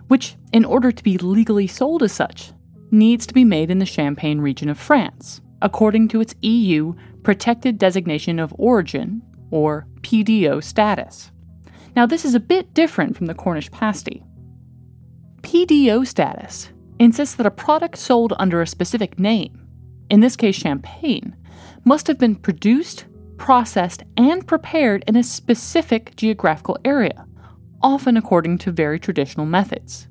which, 0.09 0.35
in 0.51 0.65
order 0.65 0.91
to 0.91 1.03
be 1.03 1.17
legally 1.17 1.65
sold 1.65 2.03
as 2.03 2.11
such, 2.11 2.51
needs 2.91 3.25
to 3.27 3.33
be 3.33 3.45
made 3.45 3.71
in 3.71 3.79
the 3.79 3.85
Champagne 3.85 4.41
region 4.41 4.67
of 4.67 4.77
France, 4.77 5.39
according 5.61 6.09
to 6.09 6.19
its 6.19 6.35
EU 6.41 6.93
protected 7.23 7.77
designation 7.77 8.37
of 8.37 8.53
origin 8.57 9.21
or 9.51 9.87
PDO 10.01 10.63
status. 10.63 11.31
Now, 11.95 12.05
this 12.05 12.25
is 12.25 12.35
a 12.35 12.39
bit 12.39 12.73
different 12.73 13.17
from 13.17 13.25
the 13.25 13.33
Cornish 13.33 13.71
pasty. 13.71 14.23
PDO 15.41 16.05
status 16.05 16.69
insists 16.99 17.35
that 17.35 17.45
a 17.45 17.51
product 17.51 17.97
sold 17.97 18.33
under 18.37 18.61
a 18.61 18.67
specific 18.67 19.17
name, 19.17 19.67
in 20.09 20.19
this 20.19 20.35
case 20.35 20.55
champagne, 20.55 21.35
must 21.85 22.07
have 22.07 22.17
been 22.17 22.35
produced, 22.35 23.05
processed, 23.37 24.03
and 24.17 24.45
prepared 24.47 25.03
in 25.07 25.15
a 25.15 25.23
specific 25.23 26.15
geographical 26.15 26.77
area, 26.83 27.25
often 27.81 28.17
according 28.17 28.57
to 28.57 28.71
very 28.71 28.99
traditional 28.99 29.45
methods. 29.45 30.07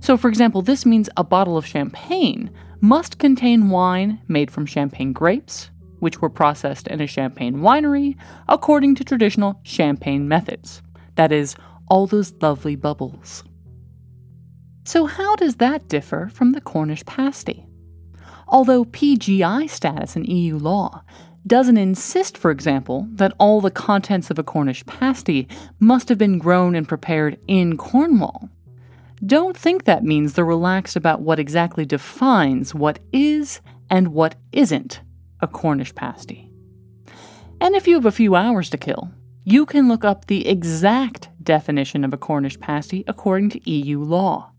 So, 0.00 0.16
for 0.16 0.28
example, 0.28 0.62
this 0.62 0.86
means 0.86 1.08
a 1.16 1.24
bottle 1.24 1.56
of 1.56 1.66
champagne 1.66 2.50
must 2.80 3.18
contain 3.18 3.70
wine 3.70 4.20
made 4.28 4.50
from 4.50 4.66
champagne 4.66 5.12
grapes, 5.12 5.70
which 5.98 6.20
were 6.20 6.30
processed 6.30 6.86
in 6.88 7.00
a 7.00 7.06
champagne 7.06 7.56
winery 7.56 8.16
according 8.48 8.94
to 8.96 9.04
traditional 9.04 9.60
champagne 9.62 10.28
methods. 10.28 10.82
That 11.16 11.32
is, 11.32 11.56
all 11.88 12.06
those 12.06 12.32
lovely 12.40 12.76
bubbles. 12.76 13.44
So, 14.84 15.06
how 15.06 15.36
does 15.36 15.56
that 15.56 15.88
differ 15.88 16.30
from 16.32 16.52
the 16.52 16.60
Cornish 16.60 17.04
pasty? 17.06 17.66
Although 18.48 18.84
PGI 18.84 19.68
status 19.68 20.14
in 20.14 20.24
EU 20.24 20.58
law 20.58 21.02
doesn't 21.46 21.76
insist, 21.76 22.36
for 22.36 22.50
example, 22.50 23.06
that 23.12 23.32
all 23.38 23.60
the 23.60 23.70
contents 23.70 24.30
of 24.30 24.38
a 24.38 24.44
Cornish 24.44 24.84
pasty 24.86 25.48
must 25.80 26.08
have 26.08 26.18
been 26.18 26.38
grown 26.38 26.74
and 26.74 26.88
prepared 26.88 27.38
in 27.48 27.76
Cornwall, 27.76 28.48
don't 29.24 29.56
think 29.56 29.84
that 29.84 30.04
means 30.04 30.32
they're 30.32 30.44
relaxed 30.44 30.96
about 30.96 31.22
what 31.22 31.38
exactly 31.38 31.84
defines 31.84 32.74
what 32.74 32.98
is 33.12 33.60
and 33.88 34.08
what 34.08 34.34
isn't 34.52 35.00
a 35.46 35.48
Cornish 35.48 35.94
pasty. 35.94 36.50
And 37.60 37.76
if 37.76 37.86
you 37.86 37.94
have 37.94 38.04
a 38.04 38.10
few 38.10 38.34
hours 38.34 38.68
to 38.70 38.76
kill, 38.76 39.12
you 39.44 39.64
can 39.64 39.86
look 39.86 40.04
up 40.04 40.26
the 40.26 40.48
exact 40.48 41.28
definition 41.40 42.04
of 42.04 42.12
a 42.12 42.16
Cornish 42.16 42.58
pasty 42.58 43.04
according 43.06 43.50
to 43.50 43.70
EU 43.70 44.02
law, 44.02 44.50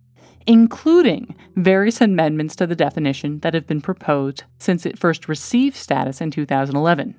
including 0.46 1.36
various 1.58 2.00
amendments 2.00 2.56
to 2.56 2.66
the 2.66 2.76
definition 2.76 3.40
that 3.40 3.54
have 3.54 3.68
been 3.68 3.82
proposed 3.82 4.46
since 4.60 4.86
it 4.86 4.98
first 4.98 5.28
received 5.28 5.76
status 5.76 6.22
in 6.22 6.32
2011. 6.32 7.16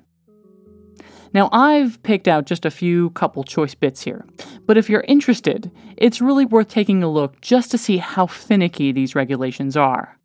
Now, 1.31 1.47
I've 1.51 2.01
picked 2.01 2.27
out 2.27 2.47
just 2.47 2.65
a 2.65 2.71
few 2.71 3.11
couple 3.11 3.43
choice 3.43 3.75
bits 3.75 4.01
here, 4.01 4.25
but 4.65 4.79
if 4.79 4.89
you're 4.89 5.05
interested, 5.07 5.71
it's 5.95 6.21
really 6.21 6.45
worth 6.45 6.69
taking 6.69 7.03
a 7.03 7.07
look 7.07 7.39
just 7.39 7.69
to 7.69 7.77
see 7.77 7.97
how 7.97 8.25
finicky 8.25 8.91
these 8.91 9.13
regulations 9.13 9.77
are. 9.77 10.17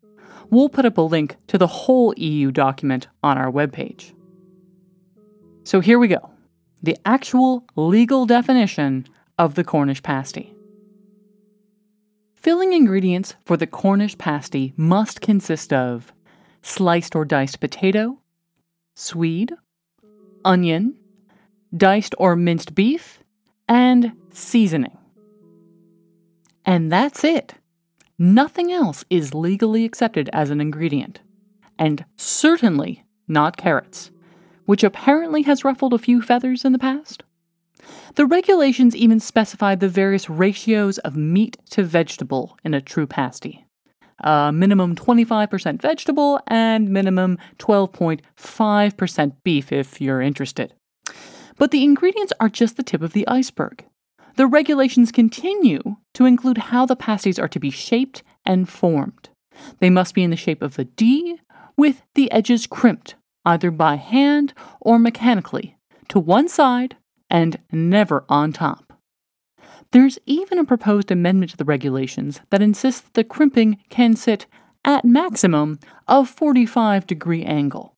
We'll 0.49 0.69
put 0.69 0.85
up 0.85 0.97
a 0.97 1.01
link 1.01 1.37
to 1.47 1.57
the 1.57 1.67
whole 1.67 2.13
EU 2.17 2.51
document 2.51 3.07
on 3.23 3.37
our 3.37 3.51
webpage. 3.51 4.13
So 5.63 5.79
here 5.79 5.99
we 5.99 6.07
go 6.07 6.31
the 6.83 6.97
actual 7.03 7.65
legal 7.75 8.27
definition 8.27 9.07
of 9.39 9.55
the 9.55 9.63
Cornish 9.63 10.03
pasty. 10.03 10.53
Filling 12.35 12.73
ingredients 12.73 13.35
for 13.43 13.57
the 13.57 13.65
Cornish 13.65 14.15
pasty 14.19 14.73
must 14.77 15.19
consist 15.19 15.73
of 15.73 16.13
sliced 16.61 17.15
or 17.15 17.25
diced 17.25 17.59
potato, 17.59 18.19
swede, 18.95 19.53
onion, 20.43 20.95
diced 21.75 22.13
or 22.19 22.35
minced 22.35 22.75
beef, 22.75 23.23
and 23.67 24.11
seasoning. 24.31 24.95
And 26.65 26.91
that's 26.91 27.23
it. 27.23 27.55
Nothing 28.17 28.71
else 28.71 29.03
is 29.09 29.33
legally 29.33 29.83
accepted 29.83 30.29
as 30.31 30.49
an 30.49 30.61
ingredient. 30.61 31.19
And 31.77 32.05
certainly 32.15 33.03
not 33.27 33.57
carrots, 33.57 34.11
which 34.65 34.83
apparently 34.83 35.41
has 35.41 35.65
ruffled 35.65 35.93
a 35.93 35.97
few 35.97 36.21
feathers 36.21 36.63
in 36.63 36.71
the 36.71 36.79
past. 36.79 37.23
The 38.15 38.25
regulations 38.25 38.95
even 38.95 39.19
specify 39.19 39.75
the 39.75 39.89
various 39.89 40.29
ratios 40.29 40.97
of 40.99 41.17
meat 41.17 41.57
to 41.71 41.83
vegetable 41.83 42.57
in 42.63 42.73
a 42.73 42.81
true 42.81 43.05
pasty. 43.05 43.65
Uh, 44.23 44.49
minimum 44.51 44.95
25% 44.95 45.81
vegetable 45.81 46.39
and 46.47 46.89
minimum 46.89 47.37
12.5% 47.59 49.33
beef 49.43 49.73
if 49.73 49.99
you're 49.99 50.21
interested. 50.21 50.73
But 51.57 51.71
the 51.71 51.83
ingredients 51.83 52.31
are 52.39 52.47
just 52.47 52.77
the 52.77 52.83
tip 52.83 53.01
of 53.01 53.11
the 53.11 53.27
iceberg. 53.27 53.85
The 54.35 54.47
regulations 54.47 55.11
continue 55.11 55.81
to 56.13 56.25
include 56.25 56.57
how 56.57 56.85
the 56.85 56.95
pasties 56.95 57.39
are 57.39 57.47
to 57.47 57.59
be 57.59 57.69
shaped 57.69 58.21
and 58.45 58.67
formed. 58.67 59.29
They 59.79 59.89
must 59.89 60.13
be 60.13 60.23
in 60.23 60.29
the 60.29 60.35
shape 60.35 60.61
of 60.61 60.77
a 60.77 60.83
D, 60.83 61.39
with 61.77 62.03
the 62.15 62.29
edges 62.31 62.67
crimped, 62.67 63.15
either 63.45 63.71
by 63.71 63.95
hand 63.95 64.53
or 64.81 64.99
mechanically, 64.99 65.77
to 66.09 66.19
one 66.19 66.49
side 66.49 66.97
and 67.29 67.59
never 67.71 68.25
on 68.27 68.51
top. 68.51 68.93
There's 69.91 70.19
even 70.25 70.59
a 70.59 70.65
proposed 70.65 71.11
amendment 71.11 71.51
to 71.51 71.57
the 71.57 71.63
regulations 71.63 72.41
that 72.49 72.61
insists 72.61 73.01
that 73.01 73.13
the 73.13 73.23
crimping 73.23 73.77
can 73.89 74.15
sit 74.15 74.45
at 74.83 75.05
maximum 75.05 75.79
of 76.07 76.29
45 76.29 77.07
degree 77.07 77.43
angle. 77.43 77.95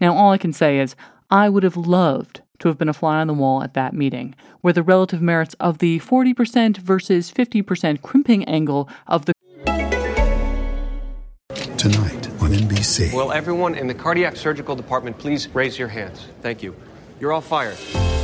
Now 0.00 0.14
all 0.14 0.32
I 0.32 0.38
can 0.38 0.52
say 0.52 0.80
is 0.80 0.96
I 1.30 1.48
would 1.48 1.62
have 1.62 1.76
loved 1.76 2.42
to 2.58 2.68
have 2.68 2.78
been 2.78 2.88
a 2.88 2.92
fly 2.92 3.20
on 3.20 3.26
the 3.26 3.34
wall 3.34 3.62
at 3.62 3.74
that 3.74 3.94
meeting, 3.94 4.34
where 4.60 4.72
the 4.72 4.82
relative 4.82 5.22
merits 5.22 5.54
of 5.60 5.78
the 5.78 5.98
40% 6.00 6.78
versus 6.78 7.32
50% 7.32 8.02
crimping 8.02 8.44
angle 8.44 8.88
of 9.06 9.26
the. 9.26 9.32
Tonight 11.76 12.28
on 12.40 12.50
NBC. 12.50 13.12
Will 13.14 13.32
everyone 13.32 13.74
in 13.74 13.86
the 13.86 13.94
cardiac 13.94 14.36
surgical 14.36 14.74
department 14.74 15.18
please 15.18 15.48
raise 15.54 15.78
your 15.78 15.88
hands? 15.88 16.26
Thank 16.42 16.62
you. 16.62 16.74
You're 17.20 17.32
all 17.32 17.40
fired. 17.40 17.76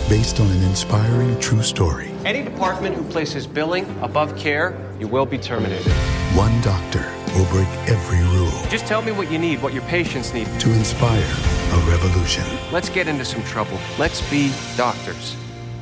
Based 0.08 0.40
on 0.40 0.50
an 0.50 0.62
inspiring 0.64 1.38
true 1.40 1.62
story. 1.62 2.10
Any 2.24 2.42
department 2.42 2.94
who 2.94 3.02
places 3.04 3.46
billing 3.46 3.86
above 4.02 4.36
care, 4.36 4.76
you 5.00 5.08
will 5.08 5.26
be 5.26 5.38
terminated. 5.38 5.90
One 6.34 6.60
doctor 6.62 7.10
will 7.34 7.46
break 7.46 7.68
every 7.88 8.20
rule. 8.36 8.52
Just 8.68 8.86
tell 8.86 9.02
me 9.02 9.12
what 9.12 9.30
you 9.30 9.38
need, 9.38 9.62
what 9.62 9.72
your 9.72 9.82
patients 9.84 10.34
need. 10.34 10.46
To 10.60 10.72
inspire 10.72 11.53
a 11.74 11.90
revolution. 11.90 12.44
Let's 12.72 12.88
get 12.88 13.08
into 13.08 13.24
some 13.24 13.42
trouble. 13.44 13.78
Let's 13.98 14.20
be 14.30 14.52
doctors. 14.76 15.36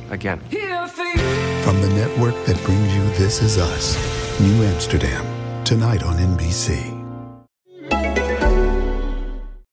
Again. 0.09 0.39
From 0.49 1.81
the 1.81 1.89
network 1.95 2.35
that 2.45 2.61
brings 2.63 2.93
you 2.95 3.03
This 3.11 3.41
Is 3.41 3.57
Us, 3.57 3.95
New 4.39 4.63
Amsterdam, 4.63 5.63
tonight 5.63 6.03
on 6.03 6.17
NBC. 6.17 6.99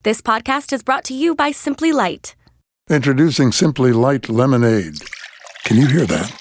This 0.03 0.21
podcast 0.21 0.73
is 0.73 0.83
brought 0.83 1.05
to 1.05 1.15
you 1.15 1.35
by 1.35 1.51
Simply 1.51 1.93
Light. 1.93 2.35
Introducing 2.89 3.53
Simply 3.53 3.93
Light 3.93 4.29
Lemonade. 4.29 4.99
Can 5.65 5.77
you 5.77 5.87
hear 5.87 6.07
that? 6.07 6.35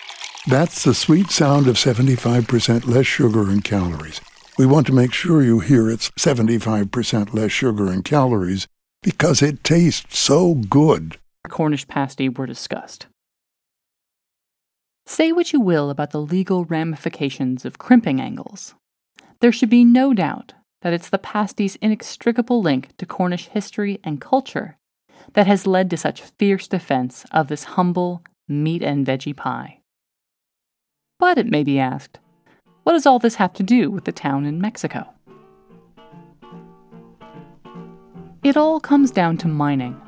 That's 0.48 0.84
the 0.84 0.94
sweet 0.94 1.30
sound 1.30 1.68
of 1.68 1.76
75% 1.76 2.88
less 2.88 3.06
sugar 3.06 3.50
and 3.50 3.64
calories. 3.64 4.22
We 4.58 4.66
want 4.66 4.88
to 4.88 4.94
make 4.94 5.14
sure 5.14 5.42
you 5.42 5.60
hear 5.60 5.90
it's 5.90 6.10
75% 6.12 7.34
less 7.34 7.52
sugar 7.52 7.92
and 7.92 8.04
calories 8.04 8.68
because 9.02 9.42
it 9.42 9.64
tastes 9.64 10.18
so 10.18 10.56
good. 10.56 11.18
Cornish 11.48 11.88
pasty 11.88 12.30
were 12.30 12.46
discussed. 12.46 13.08
Say 15.06 15.32
what 15.32 15.54
you 15.54 15.60
will 15.60 15.90
about 15.90 16.12
the 16.12 16.22
legal 16.22 16.66
ramifications 16.66 17.66
of 17.66 17.80
crimping 17.80 18.22
angles. 18.22 18.76
There 19.42 19.52
should 19.52 19.70
be 19.70 19.84
no 19.84 20.14
doubt 20.14 20.54
that 20.82 20.94
it's 20.94 21.10
the 21.10 21.18
pasty's 21.18 21.78
inextricable 21.78 22.62
link 22.62 22.96
to 22.98 23.06
Cornish 23.06 23.48
history 23.48 24.00
and 24.04 24.22
culture 24.22 24.78
that 25.34 25.48
has 25.48 25.68
led 25.68 25.90
to 25.90 25.98
such 25.98 26.22
fierce 26.22 26.68
defense 26.68 27.26
of 27.32 27.48
this 27.48 27.64
humble 27.64 28.24
meat 28.48 28.84
and 28.84 29.06
veggie 29.06 29.36
pie. 29.36 29.82
But 31.18 31.38
it 31.38 31.48
may 31.48 31.64
be 31.64 31.80
asked, 31.80 32.20
what 32.84 32.94
does 32.94 33.06
all 33.06 33.20
this 33.20 33.36
have 33.36 33.54
to 33.54 33.64
do 33.64 33.92
with 33.92 34.06
the 34.06 34.12
town 34.12 34.46
in 34.46 34.62
Mexico? 34.62 35.14
It 38.42 38.56
all 38.56 38.80
comes 38.80 39.12
down 39.12 39.36
to 39.40 39.50
mining, 39.50 40.00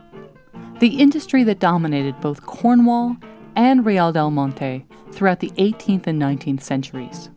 the 0.79 0.99
industry 1.01 1.43
that 1.43 1.59
dominated 1.59 2.21
both 2.21 2.45
Cornwall 2.45 3.17
and 3.57 3.85
Real 3.85 4.13
del 4.13 4.31
Monte 4.31 4.85
throughout 5.11 5.41
the 5.41 5.49
18th 5.57 6.07
and 6.07 6.21
19th 6.21 6.61
centuries. 6.61 7.29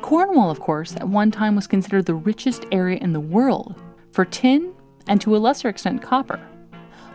Cornwall, 0.00 0.50
of 0.50 0.58
course, 0.58 0.96
at 0.96 1.06
one 1.06 1.30
time 1.30 1.54
was 1.54 1.68
considered 1.68 2.06
the 2.06 2.16
richest 2.16 2.66
area 2.72 2.98
in 2.98 3.12
the 3.12 3.20
world 3.20 3.80
for 4.10 4.24
tin 4.24 4.74
and 5.06 5.20
to 5.20 5.36
a 5.36 5.38
lesser 5.38 5.68
extent 5.68 6.02
copper, 6.02 6.40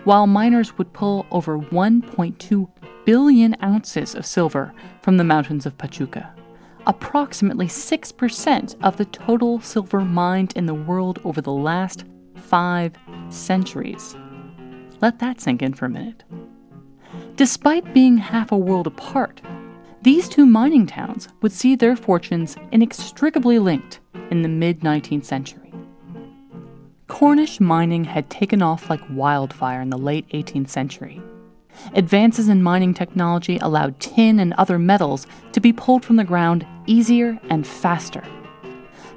while 0.06 0.26
miners 0.26 0.78
would 0.78 0.93
pull 0.93 1.26
over 1.30 1.60
1.2 1.60 2.69
billion 3.06 3.58
ounces 3.62 4.15
of 4.15 4.26
silver 4.26 4.73
from 5.02 5.17
the 5.17 5.26
mountains 5.26 5.65
of 5.65 5.78
Pachuca, 5.78 6.34
approximately 6.86 7.67
6% 7.67 8.76
of 8.82 8.95
the 8.95 9.06
total 9.06 9.60
silver 9.60 10.00
mined 10.00 10.54
in 10.56 10.67
the 10.67 10.73
world 10.73 11.19
over 11.26 11.41
the 11.41 11.52
last 11.52 12.06
five 12.48 12.94
centuries. 13.30 14.16
Let 15.02 15.20
that 15.20 15.42
sink 15.42 15.62
in 15.62 15.74
for 15.74 15.86
a 15.86 15.90
minute. 15.90 16.24
Despite 17.36 17.94
being 17.94 18.18
half 18.18 18.52
a 18.52 18.58
world 18.58 18.88
apart, 18.88 19.42
these 20.02 20.30
two 20.30 20.46
mining 20.46 20.88
towns 20.88 21.28
would 21.42 21.52
see 21.52 21.76
their 21.76 21.96
fortunes 21.96 22.56
inextricably 22.72 23.60
linked 23.60 24.00
in 24.32 24.42
the 24.42 24.50
mid 24.50 24.80
19th 24.82 25.26
century. 25.26 25.74
Cornish 27.08 27.60
mining 27.60 28.04
had 28.04 28.30
taken 28.30 28.62
off 28.62 28.90
like 28.90 29.02
wildfire 29.10 29.82
in 29.82 29.90
the 29.90 29.98
late 29.98 30.28
18th 30.30 30.70
century. 30.70 31.22
Advances 31.94 32.50
in 32.50 32.64
mining 32.64 32.94
technology 32.94 33.58
allowed 33.62 34.00
tin 34.00 34.40
and 34.40 34.54
other 34.54 34.80
metals 34.80 35.28
to 35.52 35.60
be 35.60 35.74
pulled 35.74 36.04
from 36.04 36.16
the 36.16 36.24
ground 36.24 36.66
easier 36.86 37.40
and 37.50 37.68
faster. 37.68 38.24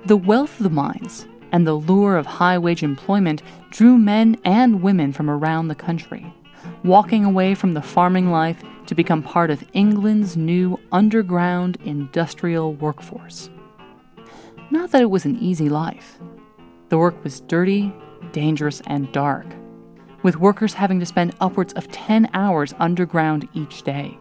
The 0.07 0.17
wealth 0.17 0.59
of 0.59 0.65
the 0.65 0.71
mines 0.71 1.27
and 1.53 1.67
the 1.67 1.75
lure 1.75 2.17
of 2.17 2.27
high 2.27 2.59
wage 2.59 2.83
employment 2.83 3.43
drew 3.71 3.99
men 3.99 4.37
and 4.45 4.83
women 4.83 5.13
from 5.13 5.31
around 5.31 5.69
the 5.69 5.75
country, 5.75 6.33
walking 6.85 7.25
away 7.25 7.55
from 7.55 7.75
the 7.75 7.83
farming 7.83 8.31
life 8.31 8.63
to 8.87 8.95
become 8.95 9.23
part 9.23 9.51
of 9.51 9.65
England's 9.73 10.37
new 10.37 10.79
underground 10.93 11.77
industrial 11.85 12.75
workforce. 12.75 13.51
Not 14.71 14.91
that 14.91 15.03
it 15.03 15.11
was 15.11 15.25
an 15.25 15.39
easy 15.39 15.69
life. 15.69 16.19
The 16.89 16.99
work 16.99 17.23
was 17.23 17.41
dirty, 17.41 17.93
dangerous, 18.33 18.83
and 18.87 19.11
dark, 19.13 19.47
with 20.23 20.41
workers 20.41 20.75
having 20.75 21.01
to 21.01 21.07
spend 21.07 21.35
upwards 21.41 21.73
of 21.75 21.91
10 21.93 22.31
hours 22.35 22.75
underground 22.79 23.49
each 23.55 23.83
day. 23.83 24.19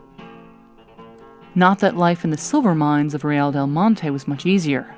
Not 1.56 1.80
that 1.80 1.98
life 1.98 2.24
in 2.24 2.30
the 2.30 2.38
silver 2.38 2.76
mines 2.76 3.14
of 3.16 3.24
Real 3.24 3.52
del 3.52 3.68
Monte 3.68 4.10
was 4.12 4.28
much 4.28 4.46
easier. 4.46 4.96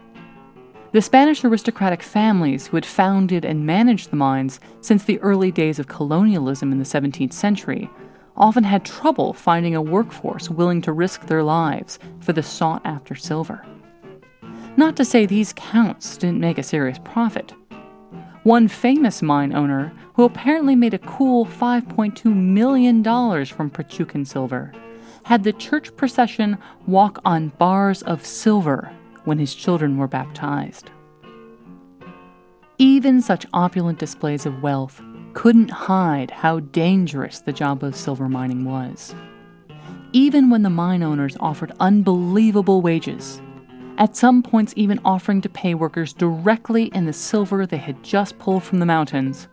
The 0.93 1.01
Spanish 1.01 1.45
aristocratic 1.45 2.03
families 2.03 2.67
who 2.67 2.75
had 2.75 2.85
founded 2.85 3.45
and 3.45 3.65
managed 3.65 4.11
the 4.11 4.17
mines 4.17 4.59
since 4.81 5.05
the 5.05 5.19
early 5.21 5.49
days 5.49 5.79
of 5.79 5.87
colonialism 5.87 6.73
in 6.73 6.79
the 6.79 6.85
17th 6.85 7.31
century 7.31 7.89
often 8.35 8.65
had 8.65 8.83
trouble 8.83 9.31
finding 9.31 9.73
a 9.73 9.81
workforce 9.81 10.49
willing 10.49 10.81
to 10.81 10.91
risk 10.91 11.27
their 11.27 11.43
lives 11.43 11.97
for 12.19 12.33
the 12.33 12.43
sought 12.43 12.81
after 12.83 13.15
silver. 13.15 13.65
Not 14.75 14.97
to 14.97 15.05
say 15.05 15.25
these 15.25 15.53
counts 15.53 16.17
didn't 16.17 16.41
make 16.41 16.57
a 16.57 16.63
serious 16.63 16.99
profit. 17.05 17.53
One 18.43 18.67
famous 18.67 19.21
mine 19.21 19.55
owner, 19.55 19.93
who 20.15 20.25
apparently 20.25 20.75
made 20.75 20.93
a 20.93 20.99
cool 20.99 21.45
$5.2 21.45 22.25
million 22.35 23.01
from 23.45 23.69
Pachucan 23.69 24.27
silver, 24.27 24.73
had 25.23 25.45
the 25.45 25.53
church 25.53 25.95
procession 25.95 26.57
walk 26.85 27.21
on 27.23 27.49
bars 27.59 28.01
of 28.01 28.25
silver 28.25 28.91
when 29.25 29.39
his 29.39 29.55
children 29.55 29.97
were 29.97 30.07
baptized. 30.07 30.89
Even 32.77 33.21
such 33.21 33.45
opulent 33.53 33.99
displays 33.99 34.45
of 34.45 34.63
wealth 34.63 35.01
couldn't 35.33 35.69
hide 35.69 36.31
how 36.31 36.59
dangerous 36.59 37.39
the 37.39 37.53
job 37.53 37.83
of 37.83 37.95
silver 37.95 38.27
mining 38.27 38.65
was. 38.65 39.15
Even 40.13 40.49
when 40.49 40.63
the 40.63 40.69
mine 40.69 41.03
owners 41.03 41.37
offered 41.39 41.71
unbelievable 41.79 42.81
wages, 42.81 43.41
at 43.97 44.15
some 44.15 44.41
points, 44.41 44.73
even 44.75 44.99
offering 45.05 45.41
to 45.41 45.49
pay 45.49 45.75
workers 45.75 46.11
directly 46.11 46.85
in 46.85 47.05
the 47.05 47.13
silver 47.13 47.67
they 47.67 47.77
had 47.77 48.01
just 48.03 48.39
pulled 48.39 48.63
from 48.63 48.79
the 48.79 48.85
mountains, 48.85 49.47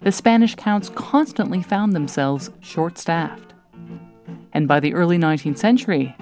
the 0.00 0.10
Spanish 0.10 0.54
counts 0.54 0.88
constantly 0.94 1.62
found 1.62 1.92
themselves 1.92 2.50
short 2.60 2.96
staffed. 2.96 3.52
And 4.54 4.66
by 4.66 4.80
the 4.80 4.94
early 4.94 5.18
19th 5.18 5.58
century, 5.58 6.16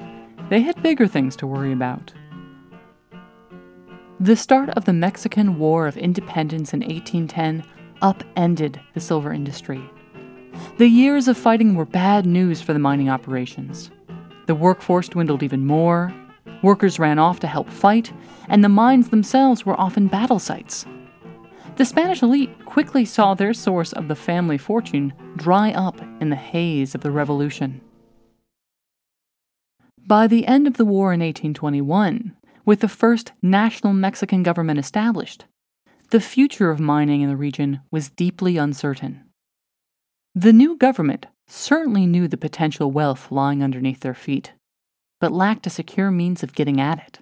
they 0.48 0.60
had 0.62 0.82
bigger 0.82 1.06
things 1.06 1.36
to 1.36 1.46
worry 1.46 1.72
about. 1.72 2.12
The 4.22 4.36
start 4.36 4.68
of 4.76 4.84
the 4.84 4.92
Mexican 4.92 5.58
War 5.58 5.86
of 5.86 5.96
Independence 5.96 6.74
in 6.74 6.80
1810 6.80 7.64
upended 8.02 8.78
the 8.92 9.00
silver 9.00 9.32
industry. 9.32 9.82
The 10.76 10.88
years 10.88 11.26
of 11.26 11.38
fighting 11.38 11.74
were 11.74 11.86
bad 11.86 12.26
news 12.26 12.60
for 12.60 12.74
the 12.74 12.78
mining 12.78 13.08
operations. 13.08 13.90
The 14.44 14.54
workforce 14.54 15.08
dwindled 15.08 15.42
even 15.42 15.64
more, 15.64 16.14
workers 16.62 16.98
ran 16.98 17.18
off 17.18 17.40
to 17.40 17.46
help 17.46 17.70
fight, 17.70 18.12
and 18.46 18.62
the 18.62 18.68
mines 18.68 19.08
themselves 19.08 19.64
were 19.64 19.80
often 19.80 20.06
battle 20.06 20.38
sites. 20.38 20.84
The 21.76 21.86
Spanish 21.86 22.22
elite 22.22 22.66
quickly 22.66 23.06
saw 23.06 23.32
their 23.32 23.54
source 23.54 23.94
of 23.94 24.08
the 24.08 24.14
family 24.14 24.58
fortune 24.58 25.14
dry 25.36 25.72
up 25.72 25.98
in 26.20 26.28
the 26.28 26.36
haze 26.36 26.94
of 26.94 27.00
the 27.00 27.10
revolution. 27.10 27.80
By 30.06 30.26
the 30.26 30.46
end 30.46 30.66
of 30.66 30.76
the 30.76 30.84
war 30.84 31.14
in 31.14 31.20
1821, 31.20 32.36
with 32.70 32.78
the 32.78 32.88
first 32.88 33.32
national 33.42 33.92
Mexican 33.92 34.44
government 34.44 34.78
established, 34.78 35.44
the 36.10 36.20
future 36.20 36.70
of 36.70 36.78
mining 36.78 37.20
in 37.20 37.28
the 37.28 37.36
region 37.36 37.80
was 37.90 38.10
deeply 38.10 38.56
uncertain. 38.56 39.24
The 40.36 40.52
new 40.52 40.76
government 40.76 41.26
certainly 41.48 42.06
knew 42.06 42.28
the 42.28 42.36
potential 42.36 42.92
wealth 42.92 43.32
lying 43.32 43.60
underneath 43.60 43.98
their 43.98 44.14
feet, 44.14 44.52
but 45.20 45.32
lacked 45.32 45.66
a 45.66 45.70
secure 45.70 46.12
means 46.12 46.44
of 46.44 46.54
getting 46.54 46.80
at 46.80 47.00
it. 47.04 47.18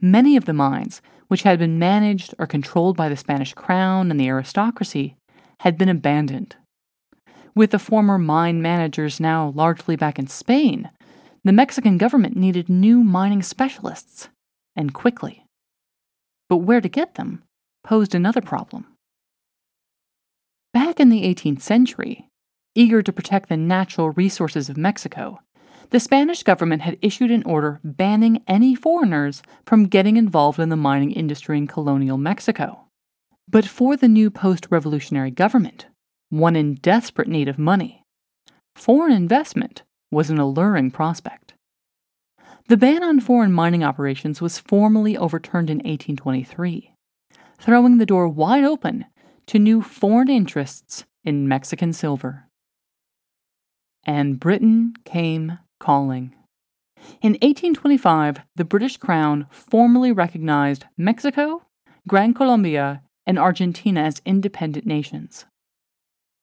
Many 0.00 0.36
of 0.36 0.44
the 0.44 0.52
mines, 0.52 1.02
which 1.26 1.42
had 1.42 1.58
been 1.58 1.76
managed 1.76 2.32
or 2.38 2.46
controlled 2.46 2.96
by 2.96 3.08
the 3.08 3.16
Spanish 3.16 3.52
crown 3.52 4.12
and 4.12 4.20
the 4.20 4.28
aristocracy, 4.28 5.16
had 5.62 5.76
been 5.76 5.88
abandoned. 5.88 6.54
With 7.56 7.72
the 7.72 7.80
former 7.80 8.16
mine 8.16 8.62
managers 8.62 9.18
now 9.18 9.48
largely 9.56 9.96
back 9.96 10.20
in 10.20 10.28
Spain, 10.28 10.88
the 11.42 11.50
Mexican 11.50 11.98
government 11.98 12.36
needed 12.36 12.68
new 12.68 13.02
mining 13.02 13.42
specialists, 13.42 14.28
and 14.76 14.94
quickly. 14.94 15.44
But 16.48 16.58
where 16.58 16.80
to 16.80 16.88
get 16.88 17.14
them 17.14 17.42
posed 17.82 18.14
another 18.14 18.40
problem. 18.40 18.86
Back 20.72 21.00
in 21.00 21.08
the 21.08 21.22
18th 21.22 21.62
century, 21.62 22.28
eager 22.74 23.02
to 23.02 23.12
protect 23.12 23.48
the 23.48 23.56
natural 23.56 24.10
resources 24.10 24.68
of 24.68 24.76
Mexico, 24.76 25.40
the 25.90 26.00
Spanish 26.00 26.42
government 26.42 26.82
had 26.82 26.98
issued 27.00 27.30
an 27.30 27.44
order 27.44 27.80
banning 27.84 28.42
any 28.46 28.74
foreigners 28.74 29.42
from 29.64 29.86
getting 29.86 30.16
involved 30.16 30.58
in 30.58 30.68
the 30.68 30.76
mining 30.76 31.12
industry 31.12 31.56
in 31.56 31.66
colonial 31.66 32.18
Mexico. 32.18 32.86
But 33.48 33.66
for 33.66 33.96
the 33.96 34.08
new 34.08 34.30
post 34.30 34.66
revolutionary 34.70 35.30
government, 35.30 35.86
one 36.28 36.56
in 36.56 36.74
desperate 36.74 37.28
need 37.28 37.48
of 37.48 37.58
money, 37.58 38.02
foreign 38.74 39.12
investment 39.12 39.84
was 40.10 40.28
an 40.28 40.38
alluring 40.38 40.90
prospect. 40.90 41.45
The 42.68 42.76
ban 42.76 43.04
on 43.04 43.20
foreign 43.20 43.52
mining 43.52 43.84
operations 43.84 44.40
was 44.40 44.58
formally 44.58 45.16
overturned 45.16 45.70
in 45.70 45.78
1823, 45.78 46.92
throwing 47.60 47.98
the 47.98 48.06
door 48.06 48.28
wide 48.28 48.64
open 48.64 49.04
to 49.46 49.60
new 49.60 49.80
foreign 49.82 50.28
interests 50.28 51.04
in 51.24 51.46
Mexican 51.46 51.92
silver. 51.92 52.48
And 54.04 54.40
Britain 54.40 54.94
came 55.04 55.60
calling. 55.78 56.34
In 57.22 57.34
1825, 57.34 58.38
the 58.56 58.64
British 58.64 58.96
Crown 58.96 59.46
formally 59.50 60.10
recognized 60.10 60.86
Mexico, 60.96 61.62
Gran 62.08 62.34
Colombia, 62.34 63.02
and 63.26 63.38
Argentina 63.38 64.00
as 64.00 64.22
independent 64.24 64.86
nations. 64.86 65.44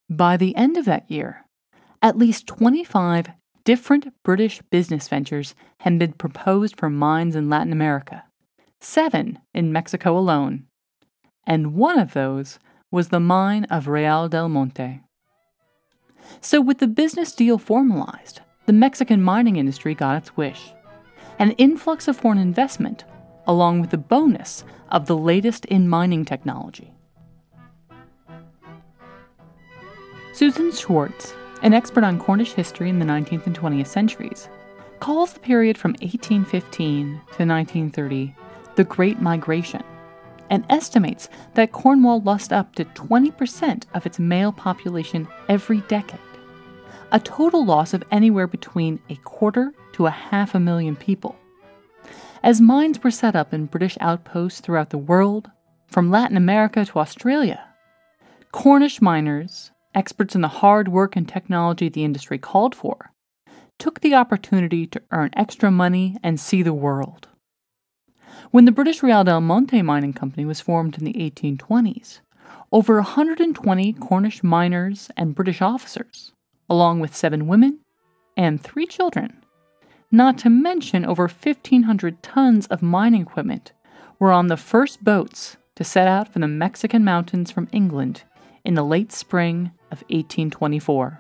By 0.09 0.37
the 0.37 0.55
end 0.55 0.77
of 0.77 0.85
that 0.85 1.11
year, 1.11 1.45
at 2.01 2.17
least 2.17 2.47
25 2.47 3.27
different 3.65 4.13
British 4.23 4.61
business 4.69 5.07
ventures 5.07 5.55
had 5.79 5.97
been 5.99 6.13
proposed 6.13 6.77
for 6.77 6.89
mines 6.89 7.35
in 7.35 7.49
Latin 7.49 7.71
America, 7.71 8.23
seven 8.79 9.39
in 9.53 9.71
Mexico 9.71 10.17
alone, 10.17 10.65
and 11.45 11.73
one 11.73 11.99
of 11.99 12.13
those 12.13 12.59
was 12.91 13.09
the 13.09 13.19
mine 13.19 13.65
of 13.65 13.87
Real 13.87 14.27
del 14.27 14.49
Monte. 14.49 15.01
So, 16.41 16.61
with 16.61 16.77
the 16.77 16.87
business 16.87 17.33
deal 17.33 17.57
formalized, 17.57 18.41
the 18.65 18.73
Mexican 18.73 19.21
mining 19.21 19.57
industry 19.57 19.93
got 19.93 20.17
its 20.17 20.37
wish 20.37 20.73
an 21.39 21.51
influx 21.51 22.07
of 22.07 22.15
foreign 22.15 22.37
investment, 22.37 23.03
along 23.47 23.81
with 23.81 23.89
the 23.89 23.97
bonus 23.97 24.63
of 24.89 25.07
the 25.07 25.17
latest 25.17 25.65
in 25.65 25.89
mining 25.89 26.23
technology. 26.23 26.93
Susan 30.33 30.71
Schwartz 30.71 31.33
an 31.63 31.73
expert 31.73 32.03
on 32.03 32.19
Cornish 32.19 32.53
history 32.53 32.89
in 32.89 32.99
the 32.99 33.05
19th 33.05 33.47
and 33.47 33.57
20th 33.57 33.87
centuries, 33.87 34.49
calls 34.99 35.33
the 35.33 35.39
period 35.39 35.77
from 35.77 35.91
1815 36.01 37.05
to 37.07 37.45
1930 37.45 38.35
the 38.75 38.83
Great 38.83 39.21
Migration 39.21 39.83
and 40.49 40.65
estimates 40.69 41.29
that 41.55 41.71
Cornwall 41.71 42.21
lost 42.21 42.53
up 42.53 42.75
to 42.75 42.85
20% 42.85 43.83
of 43.93 44.05
its 44.05 44.19
male 44.19 44.51
population 44.51 45.27
every 45.49 45.79
decade, 45.81 46.19
a 47.11 47.19
total 47.19 47.65
loss 47.65 47.93
of 47.93 48.03
anywhere 48.11 48.47
between 48.47 48.99
a 49.09 49.15
quarter 49.17 49.73
to 49.93 50.05
a 50.05 50.11
half 50.11 50.53
a 50.53 50.59
million 50.59 50.95
people. 50.95 51.35
As 52.43 52.59
mines 52.59 53.01
were 53.01 53.11
set 53.11 53.35
up 53.35 53.53
in 53.53 53.67
British 53.67 53.97
outposts 54.01 54.59
throughout 54.59 54.89
the 54.89 54.97
world, 54.97 55.49
from 55.87 56.11
Latin 56.11 56.35
America 56.35 56.83
to 56.83 56.99
Australia, 56.99 57.63
Cornish 58.51 59.01
miners, 59.01 59.71
experts 59.95 60.35
in 60.35 60.41
the 60.41 60.47
hard 60.47 60.87
work 60.87 61.15
and 61.15 61.27
technology 61.27 61.89
the 61.89 62.03
industry 62.03 62.37
called 62.37 62.75
for, 62.75 63.11
took 63.79 64.01
the 64.01 64.15
opportunity 64.15 64.87
to 64.87 65.01
earn 65.11 65.29
extra 65.33 65.71
money 65.71 66.17
and 66.23 66.39
see 66.39 66.61
the 66.61 66.73
world. 66.73 67.27
When 68.51 68.65
the 68.65 68.71
British 68.71 69.03
Real 69.03 69.23
del 69.23 69.41
Monte 69.41 69.81
Mining 69.81 70.13
Company 70.13 70.45
was 70.45 70.61
formed 70.61 70.97
in 70.97 71.05
the 71.05 71.13
1820s, 71.13 72.19
over 72.71 72.95
120 72.95 73.93
Cornish 73.93 74.43
miners 74.43 75.09
and 75.15 75.35
British 75.35 75.61
officers, 75.61 76.31
along 76.69 76.99
with 76.99 77.15
seven 77.15 77.47
women 77.47 77.79
and 78.35 78.61
three 78.61 78.85
children, 78.85 79.43
not 80.11 80.37
to 80.39 80.49
mention 80.49 81.05
over 81.05 81.23
1,500 81.23 82.21
tons 82.21 82.67
of 82.67 82.81
mining 82.81 83.21
equipment, 83.21 83.73
were 84.19 84.31
on 84.31 84.47
the 84.47 84.57
first 84.57 85.03
boats 85.03 85.57
to 85.75 85.83
set 85.83 86.07
out 86.07 86.31
for 86.31 86.39
the 86.39 86.47
Mexican 86.47 87.03
mountains 87.03 87.51
from 87.51 87.67
England 87.71 88.23
in 88.63 88.75
the 88.75 88.83
late 88.83 89.11
spring 89.11 89.71
of 89.93 90.01
1824. 90.09 91.19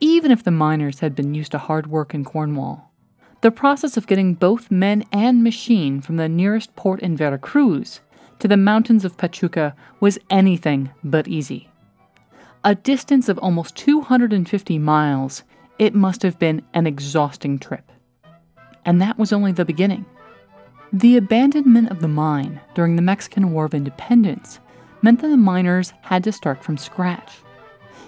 Even 0.00 0.30
if 0.30 0.44
the 0.44 0.50
miners 0.50 1.00
had 1.00 1.14
been 1.14 1.34
used 1.34 1.52
to 1.52 1.58
hard 1.58 1.86
work 1.86 2.14
in 2.14 2.24
Cornwall, 2.24 2.92
the 3.40 3.50
process 3.50 3.96
of 3.96 4.06
getting 4.06 4.34
both 4.34 4.70
men 4.70 5.02
and 5.12 5.42
machine 5.42 6.00
from 6.00 6.16
the 6.16 6.28
nearest 6.28 6.76
port 6.76 7.00
in 7.00 7.16
Veracruz 7.16 8.00
to 8.38 8.46
the 8.46 8.56
mountains 8.56 9.04
of 9.04 9.16
Pachuca 9.16 9.74
was 9.98 10.18
anything 10.28 10.90
but 11.02 11.26
easy. 11.26 11.70
A 12.64 12.74
distance 12.74 13.30
of 13.30 13.38
almost 13.38 13.76
250 13.76 14.78
miles, 14.78 15.42
it 15.78 15.94
must 15.94 16.22
have 16.22 16.38
been 16.38 16.62
an 16.74 16.86
exhausting 16.86 17.58
trip. 17.58 17.90
And 18.84 19.00
that 19.00 19.18
was 19.18 19.32
only 19.32 19.52
the 19.52 19.64
beginning. 19.64 20.04
The 20.92 21.16
abandonment 21.16 21.90
of 21.90 22.00
the 22.00 22.08
mine 22.08 22.60
during 22.74 22.96
the 22.96 23.02
Mexican 23.02 23.52
War 23.52 23.64
of 23.64 23.74
Independence 23.74 24.60
meant 25.02 25.20
that 25.20 25.28
the 25.28 25.36
miners 25.36 25.92
had 26.02 26.24
to 26.24 26.32
start 26.32 26.62
from 26.62 26.76
scratch, 26.76 27.38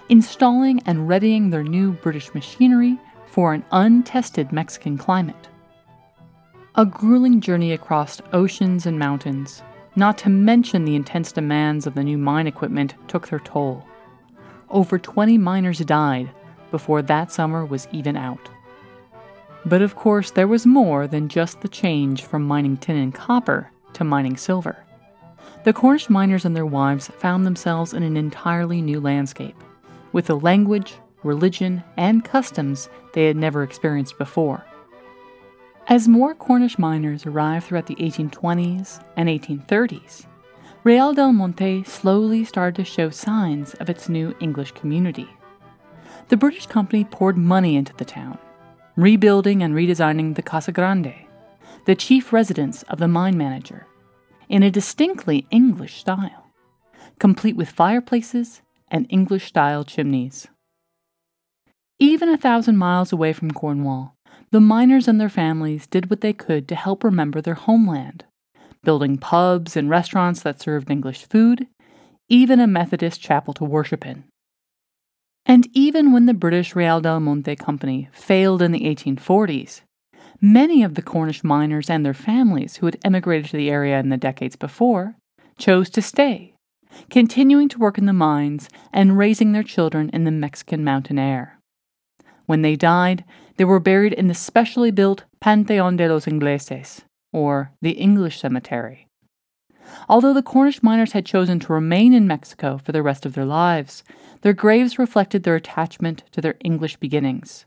installing 0.09 0.81
and 0.87 1.09
readying 1.09 1.51
their 1.51 1.63
new 1.63 1.93
British 1.93 2.33
machinery 2.35 2.99
for 3.27 3.55
an 3.55 3.65
untested 3.73 4.53
Mexican 4.53 4.99
climate. 4.99 5.49
A 6.75 6.85
grueling 6.85 7.41
journey 7.41 7.73
across 7.73 8.21
oceans 8.33 8.87
and 8.87 8.99
mountains, 8.99 9.63
not 9.97 10.17
to 10.19 10.29
mention 10.29 10.85
the 10.85 10.97
intense 10.97 11.33
demands 11.33 11.87
of 11.87 11.95
the 11.95 12.05
new 12.05 12.19
mine 12.19 12.47
equipment, 12.47 12.95
took 13.09 13.29
their 13.29 13.41
toll. 13.41 13.87
Over 14.71 14.99
20 14.99 15.37
miners 15.39 15.79
died 15.81 16.31
before 16.71 17.03
that 17.03 17.31
summer 17.31 17.65
was 17.65 17.89
even 17.93 18.17
out. 18.17 18.51
But 19.65 19.83
of 19.83 19.95
course, 19.95 20.31
there 20.31 20.49
was 20.49 20.67
more 20.67 21.07
than 21.07 21.29
just 21.29 21.61
the 21.61 21.69
change 21.69 22.25
from 22.25 22.43
mining 22.43 22.79
tin 22.79 22.97
and 22.97 23.15
copper 23.15 23.71
to 23.93 24.05
mining 24.05 24.37
silver. 24.37 24.77
The 25.65 25.73
Cornish 25.73 26.11
miners 26.11 26.45
and 26.45 26.57
their 26.57 26.67
wives 26.67 27.07
found 27.07 27.47
themselves 27.47 27.95
in 27.95 28.03
an 28.03 28.17
entirely 28.17 28.83
new 28.83 29.01
landscape, 29.01 29.55
with 30.13 30.29
a 30.29 30.35
language, 30.35 30.95
religion, 31.23 31.85
and 31.97 32.25
customs 32.25 32.89
they 33.13 33.27
had 33.27 33.37
never 33.37 33.63
experienced 33.63 34.19
before. 34.19 34.65
As 35.87 36.09
more 36.09 36.35
Cornish 36.35 36.81
miners 36.81 37.27
arrived 37.27 37.67
throughout 37.67 37.87
the 37.87 37.95
1820s 37.95 39.05
and 39.17 39.29
1830s, 39.29 40.27
Real 40.83 41.13
del 41.13 41.33
Monte 41.33 41.85
slowly 41.85 42.45
started 42.45 42.75
to 42.75 42.85
show 42.85 43.09
signs 43.11 43.75
of 43.75 43.89
its 43.89 44.09
new 44.09 44.35
English 44.41 44.73
community. 44.73 45.29
The 46.29 46.37
British 46.37 46.67
company 46.67 47.05
poured 47.05 47.37
money 47.37 47.77
into 47.77 47.95
the 47.95 48.05
town, 48.05 48.37
rebuilding 48.97 49.63
and 49.63 49.75
redesigning 49.75 50.35
the 50.35 50.43
Casa 50.43 50.73
Grande, 50.73 51.15
the 51.85 51.95
chief 51.95 52.33
residence 52.33 52.83
of 52.85 52.99
the 52.99 53.07
mine 53.07 53.37
manager, 53.39 53.87
in 54.53 54.63
a 54.63 54.71
distinctly 54.71 55.47
English 55.51 55.95
style, 55.95 56.51
complete 57.19 57.57
with 57.57 57.71
fireplaces 57.71 58.61
and 58.89 59.07
English 59.09 59.47
style 59.47 59.83
chimneys. 59.83 60.47
Even 61.99 62.29
a 62.29 62.37
thousand 62.37 62.77
miles 62.77 63.15
away 63.15 63.33
from 63.33 63.51
Cornwall, 63.51 64.15
the 64.51 64.61
miners 64.61 65.09
and 65.09 65.19
their 65.19 65.31
families 65.31 65.87
did 65.87 66.11
what 66.11 66.21
they 66.21 66.35
could 66.35 66.69
to 66.69 66.75
help 66.75 67.03
remember 67.03 67.41
their 67.41 67.55
homeland, 67.55 68.27
building 68.85 69.17
pubs 69.17 69.75
and 69.75 69.89
restaurants 69.89 70.43
that 70.43 70.61
served 70.61 70.91
English 70.91 71.25
food, 71.25 71.67
even 72.29 72.61
a 72.61 72.67
Methodist 72.67 73.23
chapel 73.23 73.55
to 73.55 73.65
worship 73.65 74.05
in. 74.05 74.25
And 75.47 75.67
even 75.73 76.13
when 76.13 76.27
the 76.27 76.35
British 76.35 76.77
Real 76.77 77.01
del 77.01 77.21
Monte 77.21 77.57
Company 77.57 78.11
failed 78.13 78.61
in 78.61 78.73
the 78.73 78.81
1840s, 78.81 79.81
many 80.43 80.83
of 80.83 80.95
the 80.95 81.03
Cornish 81.03 81.45
miners 81.45 81.89
and 81.89 82.05
their 82.05 82.13
families 82.13 82.77
who 82.77 82.87
had 82.87 82.99
emigrated 83.05 83.49
to 83.51 83.57
the 83.57 83.71
area 83.71 84.01
in 84.01 84.09
the 84.09 84.17
decades 84.17 84.57
before 84.57 85.15
chose 85.57 85.89
to 85.91 86.03
stay, 86.03 86.53
continuing 87.09 87.69
to 87.69 87.79
work 87.79 87.97
in 87.97 88.07
the 88.07 88.13
mines 88.13 88.69
and 88.93 89.17
raising 89.17 89.53
their 89.53 89.63
children 89.63 90.11
in 90.13 90.25
the 90.25 90.33
Mexican 90.33 90.83
mountain 90.83 91.19
air. 91.19 91.59
When 92.47 92.63
they 92.63 92.75
died, 92.75 93.25
they 93.57 93.65
were 93.65 93.79
buried 93.79 94.13
in 94.13 94.27
the 94.27 94.35
specially 94.35 94.91
built 94.91 95.23
Panteón 95.43 95.97
de 95.97 96.09
los 96.09 96.27
Ingleses, 96.27 97.03
or 97.33 97.71
the 97.81 97.93
English 97.93 98.41
Cemetery. 98.41 99.07
Although 100.09 100.35
the 100.35 100.43
Cornish 100.43 100.83
miners 100.83 101.13
had 101.13 101.27
chosen 101.27 101.61
to 101.61 101.73
remain 101.73 102.13
in 102.13 102.27
Mexico 102.27 102.79
for 102.79 102.93
the 102.93 103.03
rest 103.03 103.25
of 103.25 103.35
their 103.35 103.45
lives, 103.45 104.03
their 104.41 104.53
graves 104.53 104.99
reflected 104.99 105.45
their 105.45 105.57
attachment 105.57 106.25
to 106.33 106.41
their 106.41 106.57
English 106.65 106.97
beginnings. 106.97 107.65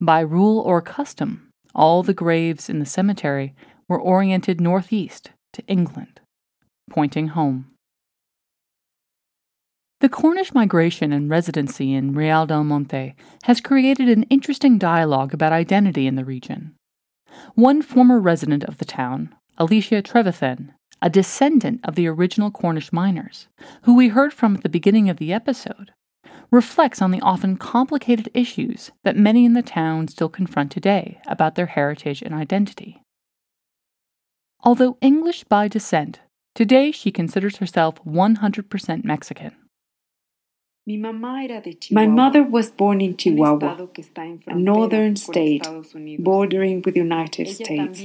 By 0.00 0.20
rule 0.20 0.58
or 0.58 0.80
custom, 0.82 1.48
all 1.74 2.02
the 2.02 2.14
graves 2.14 2.68
in 2.68 2.78
the 2.78 2.86
cemetery 2.86 3.54
were 3.88 4.00
oriented 4.00 4.60
northeast 4.60 5.30
to 5.52 5.62
England, 5.66 6.20
pointing 6.90 7.28
home. 7.28 7.66
The 10.00 10.08
Cornish 10.08 10.52
migration 10.52 11.12
and 11.12 11.30
residency 11.30 11.94
in 11.94 12.14
Real 12.14 12.44
del 12.44 12.64
Monte 12.64 13.14
has 13.44 13.60
created 13.60 14.08
an 14.08 14.24
interesting 14.24 14.76
dialogue 14.76 15.32
about 15.32 15.52
identity 15.52 16.08
in 16.08 16.16
the 16.16 16.24
region. 16.24 16.74
One 17.54 17.82
former 17.82 18.18
resident 18.18 18.64
of 18.64 18.78
the 18.78 18.84
town, 18.84 19.34
Alicia 19.58 20.02
Trevethen, 20.02 20.70
a 21.00 21.08
descendant 21.08 21.80
of 21.84 21.94
the 21.94 22.08
original 22.08 22.50
Cornish 22.50 22.92
miners, 22.92 23.46
who 23.82 23.94
we 23.94 24.08
heard 24.08 24.32
from 24.32 24.56
at 24.56 24.62
the 24.62 24.68
beginning 24.68 25.08
of 25.08 25.18
the 25.18 25.32
episode, 25.32 25.92
reflects 26.52 27.00
on 27.00 27.10
the 27.10 27.20
often 27.22 27.56
complicated 27.56 28.30
issues 28.34 28.92
that 29.02 29.16
many 29.16 29.44
in 29.46 29.54
the 29.54 29.62
town 29.62 30.06
still 30.06 30.28
confront 30.28 30.70
today 30.70 31.18
about 31.26 31.54
their 31.54 31.66
heritage 31.66 32.22
and 32.22 32.34
identity. 32.34 33.02
Although 34.62 34.98
English 35.00 35.44
by 35.44 35.66
descent, 35.66 36.20
today 36.54 36.92
she 36.92 37.10
considers 37.10 37.56
herself 37.56 37.96
100% 38.04 39.02
Mexican. 39.02 39.56
My 40.84 42.06
mother 42.08 42.42
was 42.42 42.70
born 42.70 43.00
in 43.00 43.16
Chihuahua, 43.16 43.86
a 44.48 44.54
northern 44.54 45.14
state 45.14 45.66
bordering 46.18 46.82
with 46.82 46.94
the 46.94 47.00
United 47.00 47.48
States. 47.48 48.02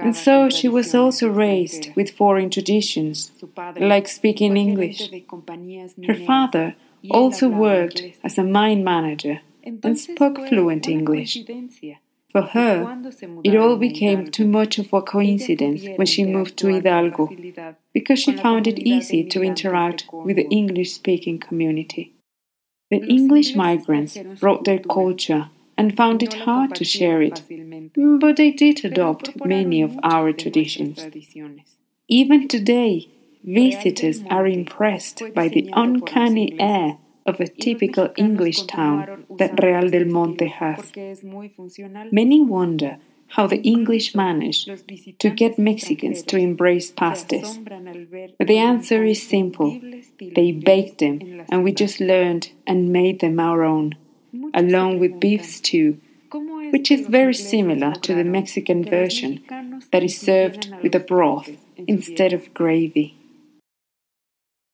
And 0.00 0.16
so 0.16 0.50
she 0.50 0.68
was 0.68 0.94
also 0.96 1.28
raised 1.28 1.94
with 1.94 2.10
foreign 2.10 2.50
traditions, 2.50 3.30
like 3.78 4.08
speaking 4.08 4.56
English. 4.56 5.10
Her 6.06 6.16
father 6.26 6.74
also 7.10 7.48
worked 7.48 8.02
as 8.22 8.38
a 8.38 8.44
mine 8.44 8.84
manager 8.84 9.40
and 9.64 9.98
spoke 9.98 10.36
fluent 10.48 10.88
English. 10.88 11.38
For 12.32 12.42
her, 12.42 12.98
it 13.44 13.54
all 13.54 13.76
became 13.76 14.30
too 14.30 14.46
much 14.46 14.78
of 14.78 14.92
a 14.92 15.02
coincidence 15.02 15.84
when 15.96 16.06
she 16.06 16.24
moved 16.24 16.56
to 16.58 16.68
Hidalgo 16.68 17.30
because 17.92 18.20
she 18.20 18.32
found 18.36 18.66
it 18.66 18.78
easy 18.78 19.22
to 19.24 19.42
interact 19.42 20.08
with 20.12 20.36
the 20.36 20.48
English 20.48 20.92
speaking 20.92 21.38
community. 21.38 22.14
The 22.90 23.04
English 23.04 23.54
migrants 23.54 24.18
brought 24.40 24.64
their 24.64 24.78
culture 24.78 25.50
and 25.76 25.96
found 25.96 26.22
it 26.22 26.34
hard 26.34 26.74
to 26.76 26.84
share 26.84 27.20
it, 27.22 27.42
but 27.94 28.36
they 28.36 28.50
did 28.50 28.84
adopt 28.84 29.44
many 29.44 29.82
of 29.82 29.98
our 30.02 30.32
traditions. 30.32 31.06
Even 32.08 32.48
today, 32.48 33.08
visitors 33.44 34.22
are 34.30 34.46
impressed 34.46 35.22
by 35.34 35.48
the 35.48 35.68
uncanny 35.72 36.56
air 36.60 36.98
of 37.26 37.40
a 37.40 37.46
typical 37.46 38.10
English 38.16 38.62
town 38.62 39.24
that 39.38 39.62
Real 39.62 39.88
del 39.88 40.06
Monte 40.06 40.46
has. 40.46 40.92
Many 42.10 42.40
wonder 42.40 42.98
how 43.28 43.46
the 43.46 43.62
English 43.62 44.14
managed 44.14 44.68
to 45.18 45.30
get 45.30 45.58
Mexicans 45.58 46.22
to 46.24 46.36
embrace 46.36 46.90
pastes. 46.90 47.58
But 48.38 48.46
the 48.46 48.58
answer 48.58 49.04
is 49.04 49.26
simple. 49.26 49.80
They 50.20 50.52
baked 50.52 50.98
them, 50.98 51.44
and 51.50 51.64
we 51.64 51.72
just 51.72 52.00
learned 52.00 52.50
and 52.66 52.92
made 52.92 53.20
them 53.20 53.40
our 53.40 53.64
own, 53.64 53.94
along 54.52 54.98
with 54.98 55.18
beef 55.20 55.44
stew, 55.46 55.98
which 56.72 56.90
is 56.90 57.06
very 57.06 57.34
similar 57.34 57.94
to 57.94 58.14
the 58.14 58.24
Mexican 58.24 58.84
version 58.84 59.42
that 59.92 60.02
is 60.02 60.18
served 60.18 60.70
with 60.82 60.94
a 60.94 61.00
broth 61.00 61.50
instead 61.86 62.32
of 62.34 62.52
gravy. 62.52 63.16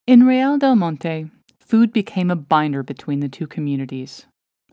In 0.08 0.24
Real 0.24 0.56
del 0.56 0.74
Monte, 0.74 1.30
food 1.60 1.92
became 1.92 2.30
a 2.30 2.34
binder 2.34 2.82
between 2.82 3.20
the 3.20 3.28
two 3.28 3.46
communities, 3.46 4.24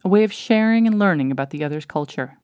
a 0.01 0.07
way 0.07 0.23
of 0.23 0.31
sharing 0.31 0.87
and 0.87 0.97
learning 0.97 1.29
about 1.29 1.49
the 1.49 1.61
other's 1.61 1.85
culture. 1.85 2.37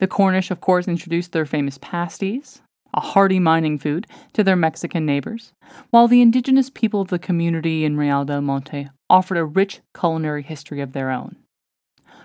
The 0.00 0.08
Cornish, 0.08 0.50
of 0.50 0.60
course, 0.60 0.88
introduced 0.88 1.30
their 1.30 1.46
famous 1.46 1.78
pasties, 1.80 2.62
a 2.92 3.00
hearty 3.00 3.38
mining 3.38 3.78
food, 3.78 4.08
to 4.32 4.42
their 4.42 4.56
Mexican 4.56 5.06
neighbors, 5.06 5.52
while 5.90 6.08
the 6.08 6.20
indigenous 6.20 6.68
people 6.68 7.00
of 7.00 7.10
the 7.10 7.18
community 7.20 7.84
in 7.84 7.96
Real 7.96 8.24
del 8.24 8.40
Monte 8.40 8.88
offered 9.08 9.38
a 9.38 9.44
rich 9.44 9.80
culinary 9.96 10.42
history 10.42 10.80
of 10.80 10.94
their 10.94 11.12
own. 11.12 11.36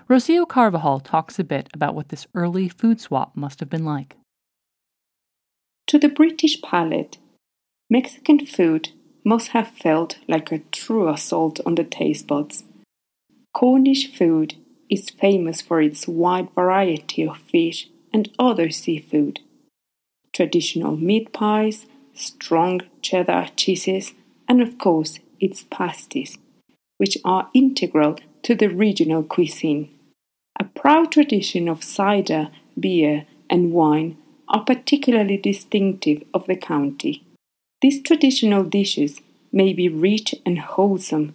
Rocio 0.08 0.48
Carvajal 0.48 0.98
talks 0.98 1.38
a 1.38 1.44
bit 1.44 1.68
about 1.72 1.94
what 1.94 2.08
this 2.08 2.26
early 2.34 2.68
food 2.68 3.00
swap 3.00 3.36
must 3.36 3.60
have 3.60 3.70
been 3.70 3.84
like. 3.84 4.16
To 5.86 5.96
the 5.96 6.08
British 6.08 6.60
palate, 6.60 7.18
Mexican 7.88 8.44
food 8.44 8.90
must 9.24 9.48
have 9.48 9.68
felt 9.68 10.18
like 10.28 10.50
a 10.50 10.62
true 10.72 11.08
assault 11.08 11.60
on 11.66 11.74
the 11.74 11.84
taste 11.84 12.26
buds. 12.26 12.64
Cornish 13.52 14.12
food 14.12 14.54
is 14.88 15.10
famous 15.10 15.60
for 15.60 15.80
its 15.80 16.08
wide 16.08 16.48
variety 16.54 17.26
of 17.26 17.36
fish 17.36 17.88
and 18.12 18.30
other 18.38 18.70
seafood. 18.70 19.40
Traditional 20.32 20.96
meat 20.96 21.32
pies, 21.32 21.86
strong 22.14 22.80
cheddar 23.02 23.48
cheeses, 23.56 24.14
and 24.48 24.60
of 24.60 24.78
course 24.78 25.18
its 25.38 25.64
pasties, 25.70 26.38
which 26.98 27.16
are 27.24 27.48
integral 27.54 28.16
to 28.42 28.54
the 28.54 28.68
regional 28.68 29.22
cuisine. 29.22 29.88
A 30.58 30.64
proud 30.64 31.12
tradition 31.12 31.68
of 31.68 31.84
cider, 31.84 32.50
beer, 32.78 33.26
and 33.48 33.72
wine 33.72 34.16
are 34.48 34.64
particularly 34.64 35.36
distinctive 35.36 36.22
of 36.34 36.46
the 36.46 36.56
county. 36.56 37.24
These 37.82 38.02
traditional 38.02 38.64
dishes 38.64 39.20
may 39.52 39.72
be 39.72 39.88
rich 39.88 40.34
and 40.44 40.58
wholesome, 40.58 41.34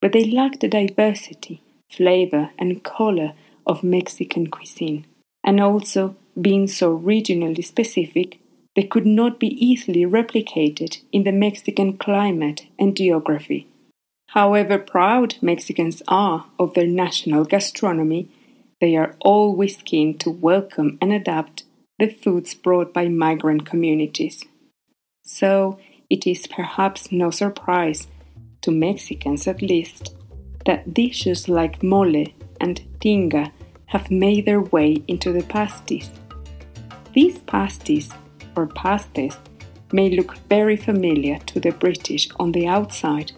but 0.00 0.12
they 0.12 0.24
lack 0.24 0.60
the 0.60 0.68
diversity, 0.68 1.62
flavor, 1.90 2.50
and 2.58 2.82
color 2.84 3.32
of 3.66 3.82
Mexican 3.82 4.48
cuisine. 4.48 5.06
And 5.42 5.60
also, 5.60 6.16
being 6.40 6.66
so 6.66 6.96
regionally 6.96 7.64
specific, 7.64 8.38
they 8.74 8.82
could 8.82 9.06
not 9.06 9.40
be 9.40 9.48
easily 9.64 10.04
replicated 10.04 11.00
in 11.12 11.24
the 11.24 11.32
Mexican 11.32 11.96
climate 11.96 12.66
and 12.78 12.94
geography. 12.94 13.66
However 14.30 14.78
proud 14.78 15.36
Mexicans 15.40 16.02
are 16.08 16.46
of 16.58 16.74
their 16.74 16.86
national 16.86 17.46
gastronomy, 17.46 18.28
they 18.80 18.96
are 18.96 19.16
always 19.20 19.78
keen 19.78 20.18
to 20.18 20.30
welcome 20.30 20.98
and 21.00 21.10
adapt 21.10 21.64
the 21.98 22.08
foods 22.08 22.52
brought 22.54 22.92
by 22.92 23.08
migrant 23.08 23.64
communities. 23.64 24.44
So, 25.24 25.78
it 26.10 26.26
is 26.26 26.46
perhaps 26.46 27.10
no 27.12 27.30
surprise, 27.30 28.08
to 28.62 28.70
Mexicans 28.70 29.46
at 29.46 29.62
least, 29.62 30.14
that 30.64 30.94
dishes 30.94 31.48
like 31.48 31.82
mole 31.82 32.26
and 32.60 32.82
tinga 33.00 33.52
have 33.86 34.10
made 34.10 34.44
their 34.46 34.60
way 34.60 35.02
into 35.08 35.32
the 35.32 35.44
pasties. 35.44 36.10
These 37.14 37.38
pasties, 37.40 38.10
or 38.56 38.66
pastes, 38.66 39.38
may 39.92 40.10
look 40.10 40.36
very 40.48 40.76
familiar 40.76 41.38
to 41.46 41.60
the 41.60 41.70
British 41.70 42.28
on 42.40 42.52
the 42.52 42.66
outside, 42.66 43.32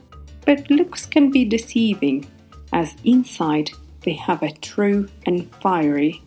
but 0.47 0.71
looks 0.71 1.05
can 1.05 1.31
be 1.31 1.45
deceiving, 1.45 2.27
as 2.73 2.97
inside 3.05 3.71
they 4.03 4.15
have 4.15 4.43
a 4.43 4.53
true 4.53 5.09
and 5.27 5.55
fiery 5.57 6.23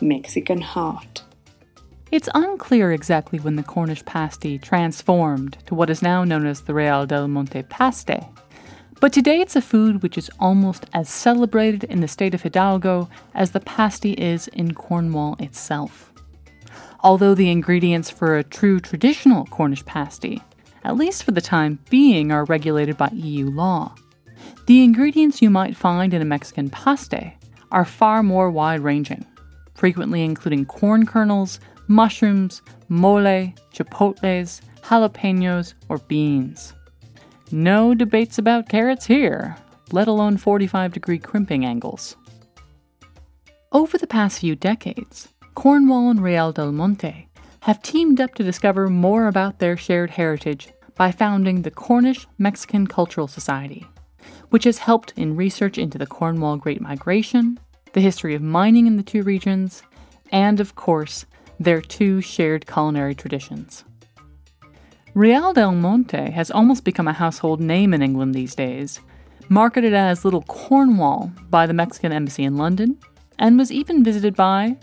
Mexican 0.00 0.60
heart. 0.60 1.22
It's 2.12 2.28
unclear 2.34 2.92
exactly 2.92 3.40
when 3.40 3.56
the 3.56 3.62
Cornish 3.62 4.04
pasty 4.04 4.58
transformed 4.58 5.56
to 5.64 5.74
what 5.74 5.88
is 5.88 6.02
now 6.02 6.24
known 6.24 6.44
as 6.44 6.60
the 6.60 6.74
Real 6.74 7.06
del 7.06 7.26
Monte 7.26 7.62
paste. 7.62 8.10
But 9.00 9.14
today 9.14 9.40
it's 9.40 9.56
a 9.56 9.62
food 9.62 10.02
which 10.02 10.18
is 10.18 10.30
almost 10.38 10.84
as 10.92 11.08
celebrated 11.08 11.84
in 11.84 12.00
the 12.00 12.06
state 12.06 12.34
of 12.34 12.42
Hidalgo 12.42 13.08
as 13.34 13.52
the 13.52 13.60
pasty 13.60 14.12
is 14.12 14.48
in 14.48 14.74
Cornwall 14.74 15.36
itself. 15.38 16.12
Although 17.00 17.34
the 17.34 17.50
ingredients 17.50 18.10
for 18.10 18.36
a 18.36 18.44
true 18.44 18.78
traditional 18.78 19.46
Cornish 19.46 19.86
pasty, 19.86 20.42
at 20.84 20.98
least 20.98 21.24
for 21.24 21.30
the 21.30 21.40
time 21.40 21.78
being, 21.88 22.30
are 22.30 22.44
regulated 22.44 22.98
by 22.98 23.08
EU 23.14 23.48
law, 23.48 23.94
the 24.66 24.84
ingredients 24.84 25.40
you 25.40 25.48
might 25.48 25.78
find 25.78 26.12
in 26.12 26.20
a 26.20 26.26
Mexican 26.26 26.68
paste 26.68 27.14
are 27.70 27.86
far 27.86 28.22
more 28.22 28.50
wide 28.50 28.80
ranging, 28.80 29.24
frequently 29.72 30.22
including 30.22 30.66
corn 30.66 31.06
kernels, 31.06 31.58
mushrooms, 31.88 32.62
mole, 32.88 33.52
chipotles, 33.72 34.60
jalapenos, 34.82 35.74
or 35.88 35.98
beans. 35.98 36.74
No 37.50 37.94
debates 37.94 38.38
about 38.38 38.68
carrots 38.68 39.06
here, 39.06 39.56
let 39.92 40.08
alone 40.08 40.36
45 40.36 40.92
degree 40.92 41.18
crimping 41.18 41.64
angles. 41.64 42.16
Over 43.72 43.98
the 43.98 44.06
past 44.06 44.40
few 44.40 44.56
decades, 44.56 45.28
Cornwall 45.54 46.10
and 46.10 46.22
Real 46.22 46.52
del 46.52 46.72
Monte 46.72 47.28
have 47.60 47.82
teamed 47.82 48.20
up 48.20 48.34
to 48.34 48.42
discover 48.42 48.88
more 48.88 49.26
about 49.26 49.58
their 49.58 49.76
shared 49.76 50.10
heritage 50.10 50.68
by 50.96 51.12
founding 51.12 51.62
the 51.62 51.70
Cornish 51.70 52.26
Mexican 52.38 52.86
Cultural 52.86 53.28
Society, 53.28 53.86
which 54.50 54.64
has 54.64 54.78
helped 54.78 55.12
in 55.16 55.36
research 55.36 55.78
into 55.78 55.98
the 55.98 56.06
Cornwall 56.06 56.56
Great 56.56 56.80
Migration, 56.80 57.58
the 57.92 58.00
history 58.00 58.34
of 58.34 58.42
mining 58.42 58.86
in 58.86 58.96
the 58.96 59.02
two 59.02 59.22
regions, 59.22 59.82
and 60.30 60.60
of 60.60 60.74
course, 60.74 61.26
their 61.64 61.80
two 61.80 62.20
shared 62.20 62.66
culinary 62.66 63.14
traditions. 63.14 63.84
Real 65.14 65.52
del 65.52 65.72
Monte 65.72 66.30
has 66.30 66.50
almost 66.50 66.84
become 66.84 67.06
a 67.06 67.12
household 67.12 67.60
name 67.60 67.92
in 67.92 68.02
England 68.02 68.34
these 68.34 68.54
days, 68.54 69.00
marketed 69.48 69.92
as 69.92 70.24
Little 70.24 70.42
Cornwall 70.42 71.30
by 71.50 71.66
the 71.66 71.74
Mexican 71.74 72.12
Embassy 72.12 72.44
in 72.44 72.56
London, 72.56 72.98
and 73.38 73.58
was 73.58 73.70
even 73.70 74.02
visited 74.02 74.34
by, 74.34 74.76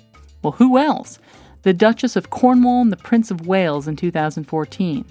well, 0.44 0.52
who 0.54 0.78
else? 0.78 1.20
The 1.64 1.74
Duchess 1.74 2.16
of 2.16 2.30
Cornwall 2.30 2.82
and 2.82 2.92
the 2.92 2.98
Prince 2.98 3.32
of 3.32 3.48
Wales 3.48 3.88
in 3.88 3.96
2014, 3.96 5.06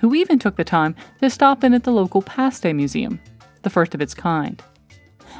who 0.00 0.14
even 0.14 0.38
took 0.38 0.56
the 0.56 0.64
time 0.64 0.96
to 1.20 1.30
stop 1.30 1.62
in 1.62 1.74
at 1.74 1.84
the 1.84 1.92
local 1.92 2.22
Paste 2.22 2.64
Museum, 2.64 3.20
the 3.62 3.70
first 3.70 3.94
of 3.94 4.00
its 4.00 4.14
kind. 4.14 4.62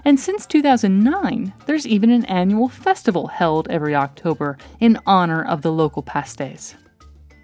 And 0.05 0.19
since 0.19 0.47
2009, 0.47 1.53
there's 1.67 1.87
even 1.87 2.11
an 2.11 2.25
annual 2.27 2.69
festival 2.69 3.27
held 3.27 3.69
every 3.69 3.95
October 3.95 4.59
in 4.81 4.99
honor 5.07 5.45
of 5.45 5.63
the 5.63 5.73
local 5.73 6.03
pastes. 6.03 6.75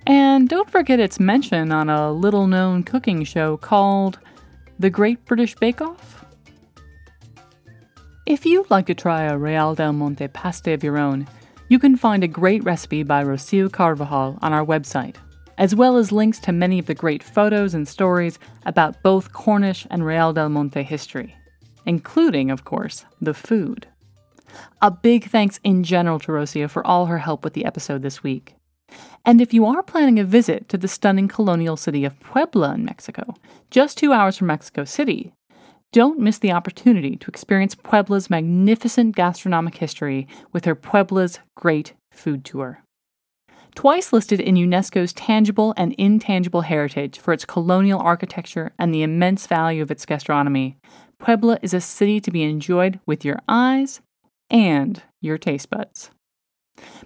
And 0.06 0.48
don't 0.48 0.70
forget 0.70 1.00
its 1.00 1.20
mention 1.20 1.72
on 1.72 1.88
a 1.88 2.12
little 2.12 2.46
known 2.46 2.82
cooking 2.82 3.24
show 3.24 3.56
called 3.56 4.18
The 4.78 4.90
Great 4.90 5.24
British 5.24 5.54
Bake 5.54 5.80
Off. 5.80 6.24
If 8.26 8.46
you'd 8.46 8.70
like 8.70 8.86
to 8.86 8.94
try 8.94 9.22
a 9.22 9.38
Real 9.38 9.74
del 9.74 9.92
Monte 9.92 10.28
paste 10.28 10.68
of 10.68 10.84
your 10.84 10.98
own, 10.98 11.26
you 11.68 11.78
can 11.78 11.96
find 11.96 12.22
a 12.22 12.28
great 12.28 12.62
recipe 12.64 13.02
by 13.02 13.24
Rocio 13.24 13.70
Carvajal 13.70 14.38
on 14.42 14.52
our 14.52 14.64
website, 14.64 15.16
as 15.58 15.74
well 15.74 15.96
as 15.96 16.12
links 16.12 16.38
to 16.40 16.52
many 16.52 16.78
of 16.78 16.86
the 16.86 16.94
great 16.94 17.22
photos 17.22 17.74
and 17.74 17.86
stories 17.86 18.38
about 18.66 19.02
both 19.02 19.32
Cornish 19.32 19.86
and 19.90 20.04
Real 20.04 20.32
del 20.32 20.48
Monte 20.48 20.82
history 20.82 21.36
including, 21.86 22.50
of 22.50 22.64
course, 22.64 23.04
the 23.20 23.34
food. 23.34 23.86
A 24.80 24.90
big 24.90 25.30
thanks 25.30 25.60
in 25.64 25.82
general 25.82 26.18
to 26.20 26.32
Rocio 26.32 26.68
for 26.68 26.86
all 26.86 27.06
her 27.06 27.18
help 27.18 27.44
with 27.44 27.54
the 27.54 27.64
episode 27.64 28.02
this 28.02 28.22
week. 28.22 28.54
And 29.24 29.40
if 29.40 29.54
you 29.54 29.64
are 29.64 29.82
planning 29.82 30.18
a 30.18 30.24
visit 30.24 30.68
to 30.68 30.76
the 30.76 30.88
stunning 30.88 31.28
colonial 31.28 31.76
city 31.76 32.04
of 32.04 32.18
Puebla 32.20 32.74
in 32.74 32.84
Mexico, 32.84 33.34
just 33.70 33.96
two 33.96 34.12
hours 34.12 34.36
from 34.36 34.48
Mexico 34.48 34.84
City, 34.84 35.32
don't 35.92 36.18
miss 36.18 36.38
the 36.38 36.52
opportunity 36.52 37.16
to 37.16 37.28
experience 37.28 37.74
Puebla's 37.74 38.30
magnificent 38.30 39.14
gastronomic 39.14 39.76
history 39.76 40.26
with 40.52 40.64
her 40.64 40.74
Puebla's 40.74 41.38
Great 41.54 41.92
Food 42.10 42.44
Tour. 42.44 42.82
Twice 43.74 44.12
listed 44.12 44.40
in 44.40 44.54
UNESCO's 44.54 45.14
tangible 45.14 45.72
and 45.76 45.94
intangible 45.94 46.62
heritage 46.62 47.18
for 47.18 47.32
its 47.32 47.46
colonial 47.46 48.00
architecture 48.00 48.72
and 48.78 48.92
the 48.92 49.02
immense 49.02 49.46
value 49.46 49.82
of 49.82 49.90
its 49.90 50.04
gastronomy, 50.04 50.76
Puebla 51.22 51.56
is 51.62 51.72
a 51.72 51.80
city 51.80 52.20
to 52.20 52.32
be 52.32 52.42
enjoyed 52.42 52.98
with 53.06 53.24
your 53.24 53.38
eyes 53.46 54.00
and 54.50 55.00
your 55.20 55.38
taste 55.38 55.70
buds. 55.70 56.10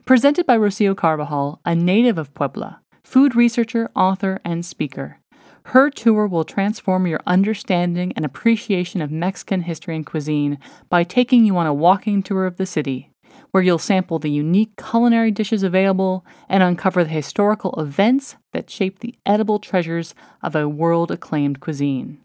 Presented 0.07 0.47
by 0.47 0.57
Rocio 0.57 0.97
Carvajal, 0.97 1.61
a 1.67 1.75
native 1.75 2.17
of 2.17 2.33
Puebla, 2.33 2.81
food 3.05 3.37
researcher, 3.37 3.91
author, 3.95 4.41
and 4.43 4.65
speaker. 4.65 5.19
Her 5.65 5.91
tour 5.91 6.27
will 6.27 6.45
transform 6.45 7.07
your 7.07 7.21
understanding 7.27 8.15
and 8.17 8.25
appreciation 8.25 9.03
of 9.03 9.11
Mexican 9.11 9.61
history 9.61 9.95
and 9.95 10.07
cuisine 10.07 10.59
by 10.89 11.05
taking 11.05 11.45
you 11.45 11.59
on 11.59 11.67
a 11.67 11.75
walking 11.75 12.23
tour 12.23 12.47
of 12.47 12.57
the 12.57 12.65
city, 12.65 13.11
where 13.51 13.63
you'll 13.63 13.79
sample 13.79 14.19
the 14.19 14.31
unique 14.31 14.71
culinary 14.83 15.31
dishes 15.31 15.63
available 15.63 16.25
and 16.49 16.63
uncover 16.63 17.05
the 17.05 17.11
historical 17.11 17.79
events 17.79 18.37
that 18.55 18.71
shape 18.71 19.01
the 19.01 19.15
edible 19.27 19.59
treasures 19.59 20.15
of 20.43 20.57
a 20.57 20.67
world 20.67 21.11
acclaimed 21.11 21.61
cuisine. 21.61 22.19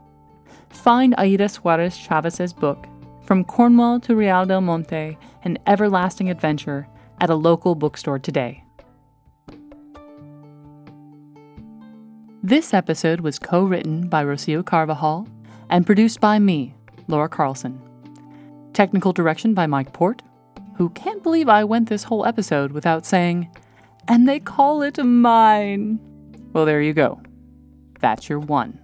Find 0.69 1.15
Aida 1.17 1.49
Suarez 1.49 1.97
Chavez's 1.97 2.53
book, 2.53 2.87
from 3.23 3.45
Cornwall 3.45 4.01
to 4.01 4.17
Real 4.17 4.47
del 4.47 4.61
Monte, 4.61 5.17
an 5.45 5.59
everlasting 5.67 6.31
adventure 6.31 6.89
at 7.21 7.31
a 7.31 7.35
local 7.35 7.75
bookstore 7.75 8.19
today. 8.19 8.65
This 12.43 12.73
episode 12.73 13.21
was 13.21 13.39
co 13.39 13.65
written 13.65 14.09
by 14.09 14.25
Rocio 14.25 14.65
Carvajal 14.65 15.29
and 15.69 15.87
produced 15.87 16.21
by 16.21 16.39
me, 16.39 16.75
Laura 17.07 17.29
Carlson. 17.29 17.81
Technical 18.73 19.13
direction 19.13 19.53
by 19.53 19.67
Mike 19.67 19.93
Portt, 19.93 20.23
who 20.77 20.89
can't 20.91 21.23
believe 21.23 21.49
I 21.49 21.65
went 21.65 21.89
this 21.89 22.05
whole 22.05 22.25
episode 22.25 22.73
without 22.73 23.05
saying, 23.05 23.55
and 24.09 24.27
they 24.27 24.41
call 24.41 24.83
it 24.83 24.97
mine. 25.05 26.01
Well, 26.53 26.65
there 26.65 26.81
you 26.81 26.95
go. 26.95 27.21
That's 28.01 28.29
your 28.29 28.39
one. 28.39 28.81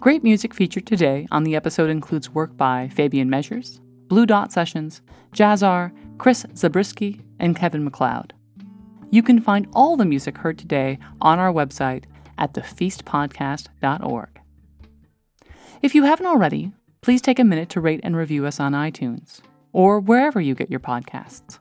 Great 0.00 0.24
music 0.24 0.54
featured 0.54 0.86
today 0.86 1.28
on 1.30 1.44
the 1.44 1.54
episode 1.54 1.90
includes 1.90 2.30
work 2.30 2.56
by 2.56 2.88
Fabian 2.88 3.28
Measures, 3.28 3.82
Blue 4.08 4.24
Dot 4.24 4.50
Sessions, 4.50 5.02
Jahzzar, 5.34 5.92
Chris 6.16 6.46
Zabriskie, 6.56 7.20
and 7.38 7.54
Kevin 7.54 7.84
MacLeod. 7.84 8.32
You 9.10 9.22
can 9.22 9.42
find 9.42 9.68
all 9.74 9.98
the 9.98 10.06
music 10.06 10.38
heard 10.38 10.56
today 10.56 10.98
on 11.20 11.38
our 11.38 11.52
website 11.52 12.04
at 12.38 12.54
thefeastpodcast.org. 12.54 14.40
If 15.82 15.94
you 15.94 16.04
haven't 16.04 16.26
already, 16.26 16.72
please 17.02 17.20
take 17.20 17.38
a 17.38 17.44
minute 17.44 17.68
to 17.68 17.82
rate 17.82 18.00
and 18.02 18.16
review 18.16 18.46
us 18.46 18.58
on 18.58 18.72
iTunes 18.72 19.42
or 19.74 20.00
wherever 20.00 20.40
you 20.40 20.54
get 20.54 20.70
your 20.70 20.80
podcasts. 20.80 21.58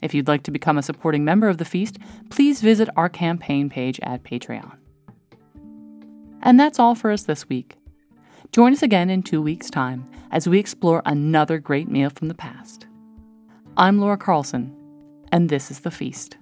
If 0.00 0.14
you'd 0.14 0.28
like 0.28 0.44
to 0.44 0.50
become 0.50 0.78
a 0.78 0.82
supporting 0.82 1.26
member 1.26 1.50
of 1.50 1.58
the 1.58 1.66
feast, 1.66 1.98
please 2.30 2.62
visit 2.62 2.88
our 2.96 3.10
campaign 3.10 3.68
page 3.68 4.00
at 4.02 4.22
Patreon. 4.22 4.79
And 6.42 6.58
that's 6.58 6.78
all 6.78 6.94
for 6.94 7.10
us 7.10 7.24
this 7.24 7.48
week. 7.48 7.76
Join 8.52 8.72
us 8.72 8.82
again 8.82 9.10
in 9.10 9.22
two 9.22 9.42
weeks' 9.42 9.70
time 9.70 10.08
as 10.30 10.48
we 10.48 10.58
explore 10.58 11.02
another 11.04 11.58
great 11.58 11.88
meal 11.88 12.10
from 12.10 12.28
the 12.28 12.34
past. 12.34 12.86
I'm 13.76 14.00
Laura 14.00 14.16
Carlson, 14.16 14.74
and 15.30 15.48
this 15.48 15.70
is 15.70 15.80
The 15.80 15.90
Feast. 15.90 16.36